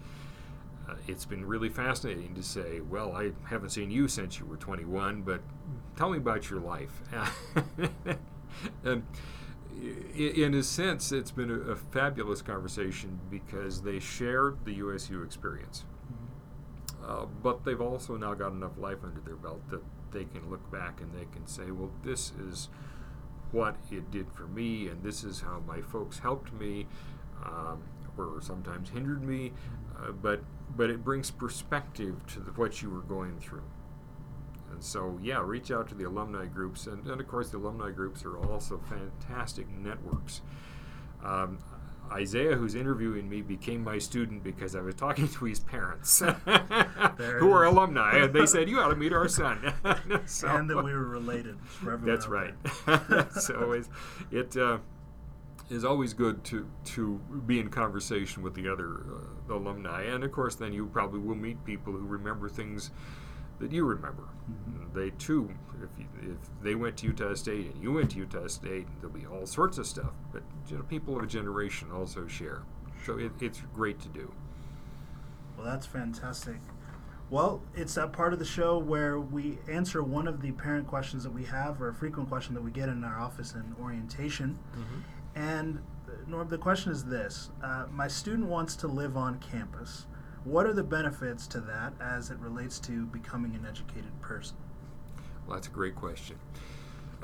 uh, 0.88 0.94
it's 1.07 1.27
been 1.27 1.44
really 1.44 1.68
fascinating 1.68 2.35
to 2.35 2.42
say, 2.42 2.81
well, 2.81 3.12
I 3.14 3.33
haven't 3.49 3.70
seen 3.70 3.90
you 3.90 4.09
since 4.09 4.38
you 4.38 4.46
were 4.46 4.57
21, 4.57 5.20
but 5.22 5.42
tell 5.96 6.09
me 6.11 6.16
about 6.16 6.49
your 6.49 6.61
life. 6.61 7.03
and 8.85 9.03
in 10.17 10.55
a 10.55 10.62
sense, 10.62 11.12
it's 11.12 11.31
been 11.31 11.51
a, 11.51 11.73
a 11.73 11.77
fabulous 11.77 12.43
conversation 12.43 13.21
because 13.31 13.83
they 13.83 13.99
shared 13.99 14.65
the 14.65 14.75
USU 14.75 15.23
experience. 15.23 15.85
Uh, 17.07 17.27
but 17.43 17.65
they've 17.65 17.81
also 17.81 18.17
now 18.17 18.35
got 18.35 18.53
enough 18.53 18.77
life 18.79 18.99
under 19.05 19.21
their 19.21 19.37
belt 19.37 19.61
that 19.71 19.83
they 20.11 20.25
can 20.25 20.51
look 20.51 20.71
back 20.73 21.01
and 21.01 21.12
they 21.15 21.27
can 21.33 21.47
say, 21.47 21.71
well, 21.71 21.91
this 22.03 22.33
is 22.49 22.69
what 23.53 23.77
it 23.91 24.11
did 24.11 24.31
for 24.33 24.47
me, 24.49 24.89
and 24.89 25.03
this 25.03 25.23
is 25.23 25.41
how 25.41 25.62
my 25.67 25.81
folks 25.81 26.19
helped 26.19 26.53
me, 26.53 26.87
um, 27.45 27.83
or 28.19 28.41
sometimes 28.41 28.91
hindered 28.91 29.23
me. 29.23 29.53
Uh, 29.99 30.11
but 30.11 30.43
but 30.77 30.91
it 30.91 31.05
brings 31.05 31.31
perspective 31.31 32.27
to 32.27 32.41
the, 32.41 32.51
what 32.53 32.83
you 32.83 32.91
were 32.91 33.01
going 33.01 33.39
through. 33.39 33.62
And 34.71 34.83
so, 34.83 35.19
yeah, 35.23 35.41
reach 35.43 35.71
out 35.71 35.89
to 35.89 35.95
the 35.95 36.05
alumni 36.05 36.47
groups, 36.47 36.87
and, 36.87 37.07
and 37.07 37.21
of 37.21 37.29
course, 37.29 37.51
the 37.51 37.59
alumni 37.59 37.91
groups 37.91 38.25
are 38.25 38.37
also 38.39 38.81
fantastic 38.89 39.69
networks. 39.71 40.43
Um, 41.25 41.59
Isaiah, 42.13 42.55
who's 42.55 42.75
interviewing 42.75 43.29
me, 43.29 43.43
became 43.43 43.83
my 43.83 43.99
student 43.99 44.45
because 44.45 44.77
I 44.77 44.81
was 44.81 44.95
talking 44.95 45.29
to 45.29 45.45
his 45.45 45.61
parents, 45.61 46.21
who 47.17 47.53
are 47.53 47.65
alumni, 47.65 48.19
and 48.19 48.33
they 48.33 48.47
said, 48.47 48.69
"You 48.69 48.79
ought 48.81 48.89
to 48.89 48.97
meet 48.97 49.13
our 49.13 49.29
son." 49.29 49.73
So- 50.27 50.49
and 50.49 50.71
that 50.71 50.83
we 50.83 50.93
were 50.93 51.09
related. 51.09 51.57
That's 51.83 52.29
right. 52.29 52.55
so 53.33 53.73
it's, 53.73 53.89
it 54.31 54.57
uh, 54.57 54.79
is 55.71 55.85
always 55.85 56.13
good 56.15 56.45
to 56.45 56.69
to 56.85 57.21
be 57.47 57.59
in 57.59 57.69
conversation 57.69 58.43
with 58.43 58.55
the 58.55 58.69
other 58.69 59.01
uh, 59.49 59.55
alumni, 59.55 60.03
and 60.05 60.23
of 60.23 60.33
course, 60.33 60.55
then 60.55 60.73
you 60.73 60.87
probably 60.87 61.21
will 61.21 61.35
meet 61.35 61.65
people 61.65 61.93
who 61.93 62.07
remember 62.07 62.49
things 62.49 62.91
that 63.59 63.73
you 63.73 63.85
remember. 63.85 64.25
Mhm. 64.51 64.92
They 64.95 65.11
too, 65.11 65.51
if 65.83 65.90
you, 65.99 66.07
if 66.33 66.38
they 66.62 66.75
went 66.75 66.97
to 66.99 67.07
Utah 67.07 67.35
State 67.35 67.73
and 67.75 67.83
you 67.83 67.92
went 67.92 68.11
to 68.12 68.19
Utah 68.19 68.47
State, 68.47 68.87
there'll 69.01 69.14
be 69.14 69.27
all 69.27 69.47
sorts 69.47 69.79
of 69.79 69.87
stuff. 69.87 70.12
But 70.33 70.42
you 70.69 70.77
know, 70.77 70.83
people 70.85 71.16
of 71.16 71.23
a 71.23 71.27
generation 71.27 71.90
also 71.90 72.27
share, 72.27 72.62
so 73.05 73.19
it, 73.19 73.33
it's 73.40 73.61
great 73.75 74.01
to 74.01 74.09
do. 74.09 74.33
Well, 75.57 75.66
that's 75.66 75.87
fantastic. 75.87 76.57
Well, 77.29 77.61
it's 77.75 77.95
that 77.95 78.12
part 78.12 78.33
of 78.33 78.38
the 78.38 78.45
show 78.45 78.79
where 78.79 79.19
we 79.19 79.59
answer 79.69 80.01
one 80.03 80.29
of 80.29 80.42
the 80.42 80.53
parent 80.53 80.87
questions 80.87 81.25
that 81.25 81.33
we 81.33 81.45
have, 81.45 81.83
or 81.83 81.88
a 81.88 81.95
frequent 81.95 82.29
question 82.29 82.55
that 82.55 82.62
we 82.62 82.71
get 82.71 82.88
in 82.88 83.03
our 83.03 83.19
office 83.19 83.53
in 83.55 83.75
orientation. 83.81 84.59
And 85.35 85.81
uh, 86.09 86.12
Norm, 86.29 86.49
the 86.49 86.59
question 86.59 86.92
is 86.92 87.05
this: 87.07 87.51
uh, 87.62 87.87
My 87.90 88.07
student 88.07 88.49
wants 88.49 88.77
to 88.77 88.87
live 88.87 89.16
on 89.16 89.38
campus. 89.40 90.07
What 90.47 90.65
are 90.65 90.73
the 90.73 90.85
benefits 90.85 91.49
to 91.49 91.61
that 91.63 91.93
as 92.01 92.31
it 92.31 92.39
relates 92.39 92.79
to 92.81 93.07
becoming 93.07 93.57
an 93.57 93.67
educated 93.69 94.21
person? 94.21 94.57
Well, 95.45 95.57
that's 95.57 95.67
a 95.67 95.73
great 95.73 95.97
question. 95.97 96.39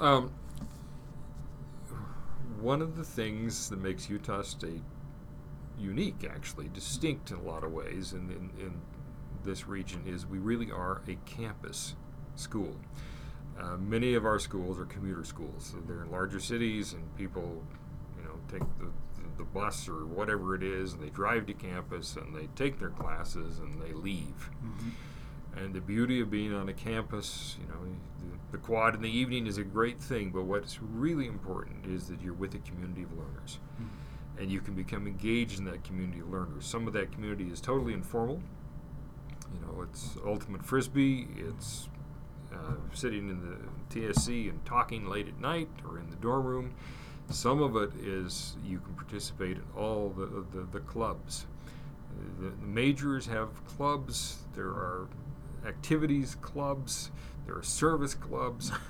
Um, 0.00 0.32
one 2.60 2.82
of 2.82 2.96
the 2.96 3.04
things 3.04 3.70
that 3.70 3.80
makes 3.80 4.10
Utah 4.10 4.42
State 4.42 4.82
unique, 5.78 6.28
actually, 6.28 6.68
distinct 6.74 7.30
in 7.30 7.36
a 7.36 7.42
lot 7.42 7.62
of 7.62 7.72
ways, 7.72 8.12
and 8.12 8.28
in, 8.28 8.50
in 8.58 8.80
this 9.44 9.68
region 9.68 10.02
is 10.04 10.26
we 10.26 10.38
really 10.38 10.72
are 10.72 11.02
a 11.06 11.14
campus 11.24 11.94
school. 12.34 12.74
Uh, 13.56 13.76
many 13.76 14.14
of 14.14 14.24
our 14.24 14.40
schools 14.40 14.80
are 14.80 14.86
commuter 14.86 15.22
schools. 15.22 15.70
So 15.72 15.78
they're 15.86 16.02
in 16.02 16.10
larger 16.10 16.40
cities, 16.40 16.92
and 16.92 17.16
people, 17.16 17.62
you 18.16 18.24
know, 18.24 18.34
take 18.48 18.66
the 18.80 18.88
bus 19.52 19.88
or 19.88 20.06
whatever 20.06 20.54
it 20.54 20.62
is, 20.62 20.92
and 20.92 21.02
they 21.02 21.10
drive 21.10 21.46
to 21.46 21.54
campus 21.54 22.16
and 22.16 22.34
they 22.34 22.48
take 22.54 22.78
their 22.78 22.90
classes 22.90 23.58
and 23.58 23.80
they 23.80 23.92
leave. 23.92 24.50
Mm-hmm. 24.64 24.90
And 25.54 25.74
the 25.74 25.80
beauty 25.80 26.20
of 26.20 26.30
being 26.30 26.54
on 26.54 26.68
a 26.68 26.72
campus, 26.72 27.56
you 27.60 27.66
know, 27.68 27.80
the, 28.18 28.56
the 28.56 28.58
quad 28.58 28.94
in 28.94 29.02
the 29.02 29.10
evening 29.10 29.46
is 29.46 29.58
a 29.58 29.64
great 29.64 30.00
thing, 30.00 30.30
but 30.30 30.44
what's 30.44 30.80
really 30.82 31.26
important 31.26 31.86
is 31.86 32.08
that 32.08 32.22
you're 32.22 32.32
with 32.32 32.54
a 32.54 32.58
community 32.58 33.02
of 33.02 33.12
learners. 33.12 33.58
Mm-hmm. 33.74 34.40
And 34.40 34.50
you 34.50 34.60
can 34.60 34.74
become 34.74 35.06
engaged 35.06 35.58
in 35.58 35.66
that 35.66 35.84
community 35.84 36.20
of 36.20 36.30
learners. 36.30 36.64
Some 36.64 36.86
of 36.86 36.94
that 36.94 37.12
community 37.12 37.50
is 37.52 37.60
totally 37.60 37.92
informal. 37.92 38.40
You 39.52 39.60
know, 39.60 39.82
it's 39.82 40.16
ultimate 40.24 40.64
frisbee, 40.64 41.28
it's 41.36 41.88
uh, 42.52 42.74
sitting 42.94 43.28
in 43.28 43.40
the 43.40 44.00
TSC 44.00 44.48
and 44.48 44.64
talking 44.64 45.08
late 45.08 45.28
at 45.28 45.38
night 45.38 45.68
or 45.86 45.98
in 45.98 46.08
the 46.10 46.16
dorm 46.16 46.44
room. 46.44 46.74
Some 47.30 47.62
of 47.62 47.76
it 47.76 47.94
is 48.04 48.56
you 48.64 48.78
can 48.78 48.94
participate 48.94 49.56
in 49.56 49.64
all 49.76 50.10
the, 50.10 50.44
the, 50.52 50.66
the 50.70 50.80
clubs. 50.80 51.46
The, 52.38 52.50
the 52.50 52.66
majors 52.66 53.26
have 53.26 53.48
clubs, 53.66 54.38
there 54.54 54.66
are 54.66 55.08
activities 55.66 56.36
clubs, 56.36 57.10
there 57.46 57.56
are 57.56 57.62
service 57.62 58.14
clubs. 58.14 58.72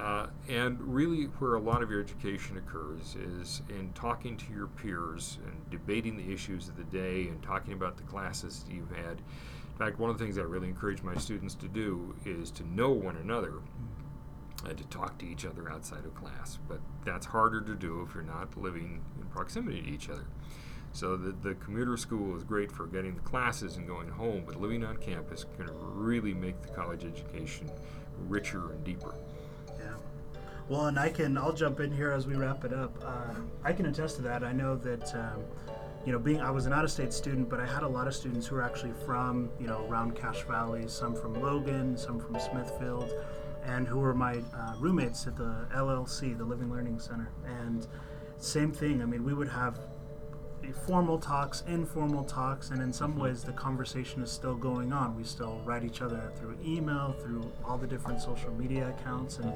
Uh, 0.00 0.28
and 0.48 0.80
really, 0.80 1.24
where 1.24 1.56
a 1.56 1.60
lot 1.60 1.82
of 1.82 1.90
your 1.90 2.00
education 2.00 2.56
occurs 2.56 3.16
is 3.16 3.60
in 3.68 3.92
talking 3.92 4.34
to 4.34 4.50
your 4.50 4.66
peers 4.66 5.36
and 5.44 5.70
debating 5.70 6.16
the 6.16 6.32
issues 6.32 6.68
of 6.68 6.76
the 6.76 6.84
day 6.84 7.28
and 7.28 7.42
talking 7.42 7.74
about 7.74 7.98
the 7.98 8.02
classes 8.04 8.64
that 8.64 8.74
you've 8.74 8.90
had. 8.96 9.18
In 9.18 9.78
fact, 9.78 9.98
one 9.98 10.08
of 10.08 10.18
the 10.18 10.24
things 10.24 10.38
I 10.38 10.42
really 10.42 10.68
encourage 10.68 11.02
my 11.02 11.14
students 11.16 11.54
to 11.56 11.68
do 11.68 12.14
is 12.24 12.50
to 12.52 12.66
know 12.74 12.90
one 12.90 13.16
another 13.16 13.54
and 14.68 14.76
to 14.76 14.84
talk 14.84 15.18
to 15.18 15.26
each 15.26 15.44
other 15.44 15.70
outside 15.70 16.04
of 16.04 16.14
class. 16.14 16.58
But 16.68 16.80
that's 17.04 17.26
harder 17.26 17.60
to 17.62 17.74
do 17.74 18.06
if 18.06 18.14
you're 18.14 18.22
not 18.22 18.56
living 18.56 19.02
in 19.20 19.26
proximity 19.28 19.82
to 19.82 19.88
each 19.88 20.08
other. 20.10 20.26
So 20.92 21.16
the, 21.16 21.32
the 21.32 21.54
commuter 21.54 21.96
school 21.96 22.36
is 22.36 22.42
great 22.42 22.72
for 22.72 22.86
getting 22.86 23.14
the 23.14 23.20
classes 23.20 23.76
and 23.76 23.86
going 23.86 24.08
home, 24.08 24.42
but 24.44 24.60
living 24.60 24.84
on 24.84 24.96
campus 24.96 25.44
can 25.56 25.68
really 25.70 26.34
make 26.34 26.60
the 26.62 26.68
college 26.68 27.04
education 27.04 27.70
richer 28.28 28.72
and 28.72 28.82
deeper. 28.84 29.14
Yeah. 29.78 29.94
Well, 30.68 30.86
and 30.86 30.98
I 30.98 31.08
can, 31.08 31.38
I'll 31.38 31.52
jump 31.52 31.80
in 31.80 31.92
here 31.92 32.10
as 32.10 32.26
we 32.26 32.34
wrap 32.34 32.64
it 32.64 32.72
up. 32.72 32.92
Um, 33.04 33.50
I 33.64 33.72
can 33.72 33.86
attest 33.86 34.16
to 34.16 34.22
that. 34.22 34.42
I 34.42 34.52
know 34.52 34.76
that, 34.76 35.14
um, 35.14 35.44
you 36.04 36.12
know, 36.12 36.18
being, 36.18 36.40
I 36.40 36.50
was 36.50 36.66
an 36.66 36.72
out 36.72 36.84
of 36.84 36.90
state 36.90 37.12
student, 37.12 37.48
but 37.48 37.60
I 37.60 37.66
had 37.66 37.82
a 37.82 37.88
lot 37.88 38.08
of 38.08 38.14
students 38.14 38.46
who 38.46 38.56
were 38.56 38.62
actually 38.62 38.92
from, 39.06 39.48
you 39.60 39.68
know, 39.68 39.86
around 39.88 40.16
Cache 40.16 40.42
Valley, 40.42 40.88
some 40.88 41.14
from 41.14 41.40
Logan, 41.40 41.96
some 41.96 42.18
from 42.18 42.38
Smithfield, 42.40 43.12
and 43.64 43.86
who 43.86 43.98
were 43.98 44.14
my 44.14 44.42
uh, 44.54 44.74
roommates 44.78 45.26
at 45.26 45.36
the 45.36 45.66
LLC, 45.74 46.36
the 46.36 46.44
Living 46.44 46.70
Learning 46.70 46.98
Center. 46.98 47.30
And 47.46 47.86
same 48.38 48.72
thing, 48.72 49.02
I 49.02 49.04
mean, 49.04 49.24
we 49.24 49.34
would 49.34 49.48
have 49.48 49.78
formal 50.86 51.18
talks, 51.18 51.62
informal 51.66 52.24
talks, 52.24 52.70
and 52.70 52.80
in 52.82 52.92
some 52.92 53.16
ways 53.16 53.42
the 53.42 53.52
conversation 53.52 54.22
is 54.22 54.30
still 54.30 54.54
going 54.54 54.92
on. 54.92 55.16
We 55.16 55.24
still 55.24 55.60
write 55.64 55.84
each 55.84 56.02
other 56.02 56.32
through 56.36 56.58
email, 56.64 57.14
through 57.20 57.50
all 57.64 57.78
the 57.78 57.86
different 57.86 58.20
social 58.20 58.52
media 58.52 58.88
accounts, 58.88 59.38
and 59.38 59.52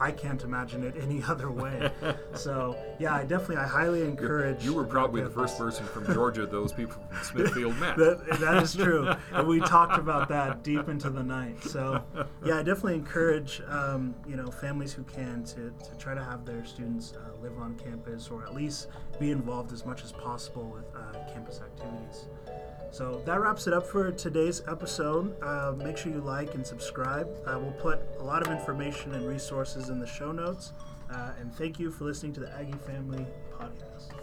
I 0.00 0.10
can't 0.12 0.42
imagine 0.42 0.82
it 0.82 0.94
any 1.00 1.22
other 1.28 1.50
way. 1.50 1.90
so 2.34 2.76
yeah, 2.98 3.14
I 3.14 3.24
definitely, 3.24 3.56
I 3.56 3.66
highly 3.66 4.02
encourage. 4.02 4.64
You 4.64 4.74
were 4.74 4.84
probably 4.84 5.22
the 5.22 5.30
first 5.30 5.58
person 5.58 5.86
from 5.86 6.12
Georgia 6.12 6.46
those 6.46 6.72
people 6.72 7.02
from 7.10 7.18
Smithfield 7.22 7.78
met. 7.78 7.96
that, 7.96 8.38
that 8.40 8.62
is 8.62 8.74
true, 8.74 9.12
and 9.32 9.46
we 9.46 9.60
talked 9.60 9.98
about 9.98 10.28
that 10.28 10.62
deep 10.62 10.88
into 10.88 11.10
the 11.10 11.22
night. 11.22 11.62
So 11.64 12.02
yeah, 12.44 12.58
I 12.58 12.62
definitely 12.62 12.94
encourage 12.94 13.62
um, 13.68 14.14
you 14.26 14.36
know 14.36 14.50
families 14.50 14.92
who 14.92 15.02
can 15.04 15.44
to, 15.44 15.72
to 15.88 15.98
try 15.98 16.14
to 16.14 16.22
have 16.22 16.44
their 16.44 16.64
students 16.64 17.14
uh, 17.14 17.40
live 17.42 17.58
on 17.58 17.74
campus 17.76 18.28
or 18.30 18.44
at 18.44 18.54
least 18.54 18.88
be 19.18 19.30
involved 19.30 19.72
as 19.72 19.84
much 19.84 20.04
as 20.04 20.12
possible 20.12 20.64
with 20.64 20.84
uh, 20.94 21.32
campus 21.32 21.60
activities. 21.60 22.26
So 22.96 23.20
that 23.26 23.42
wraps 23.42 23.66
it 23.66 23.74
up 23.74 23.86
for 23.86 24.10
today's 24.10 24.62
episode. 24.66 25.36
Uh, 25.42 25.74
make 25.76 25.98
sure 25.98 26.10
you 26.10 26.22
like 26.22 26.54
and 26.54 26.66
subscribe. 26.66 27.28
Uh, 27.46 27.58
we'll 27.60 27.72
put 27.72 28.00
a 28.18 28.24
lot 28.24 28.40
of 28.40 28.50
information 28.50 29.12
and 29.12 29.28
resources 29.28 29.90
in 29.90 30.00
the 30.00 30.06
show 30.06 30.32
notes. 30.32 30.72
Uh, 31.12 31.32
and 31.38 31.54
thank 31.56 31.78
you 31.78 31.90
for 31.90 32.04
listening 32.04 32.32
to 32.32 32.40
the 32.40 32.50
Aggie 32.54 32.72
Family 32.86 33.26
Podcast. 33.52 34.15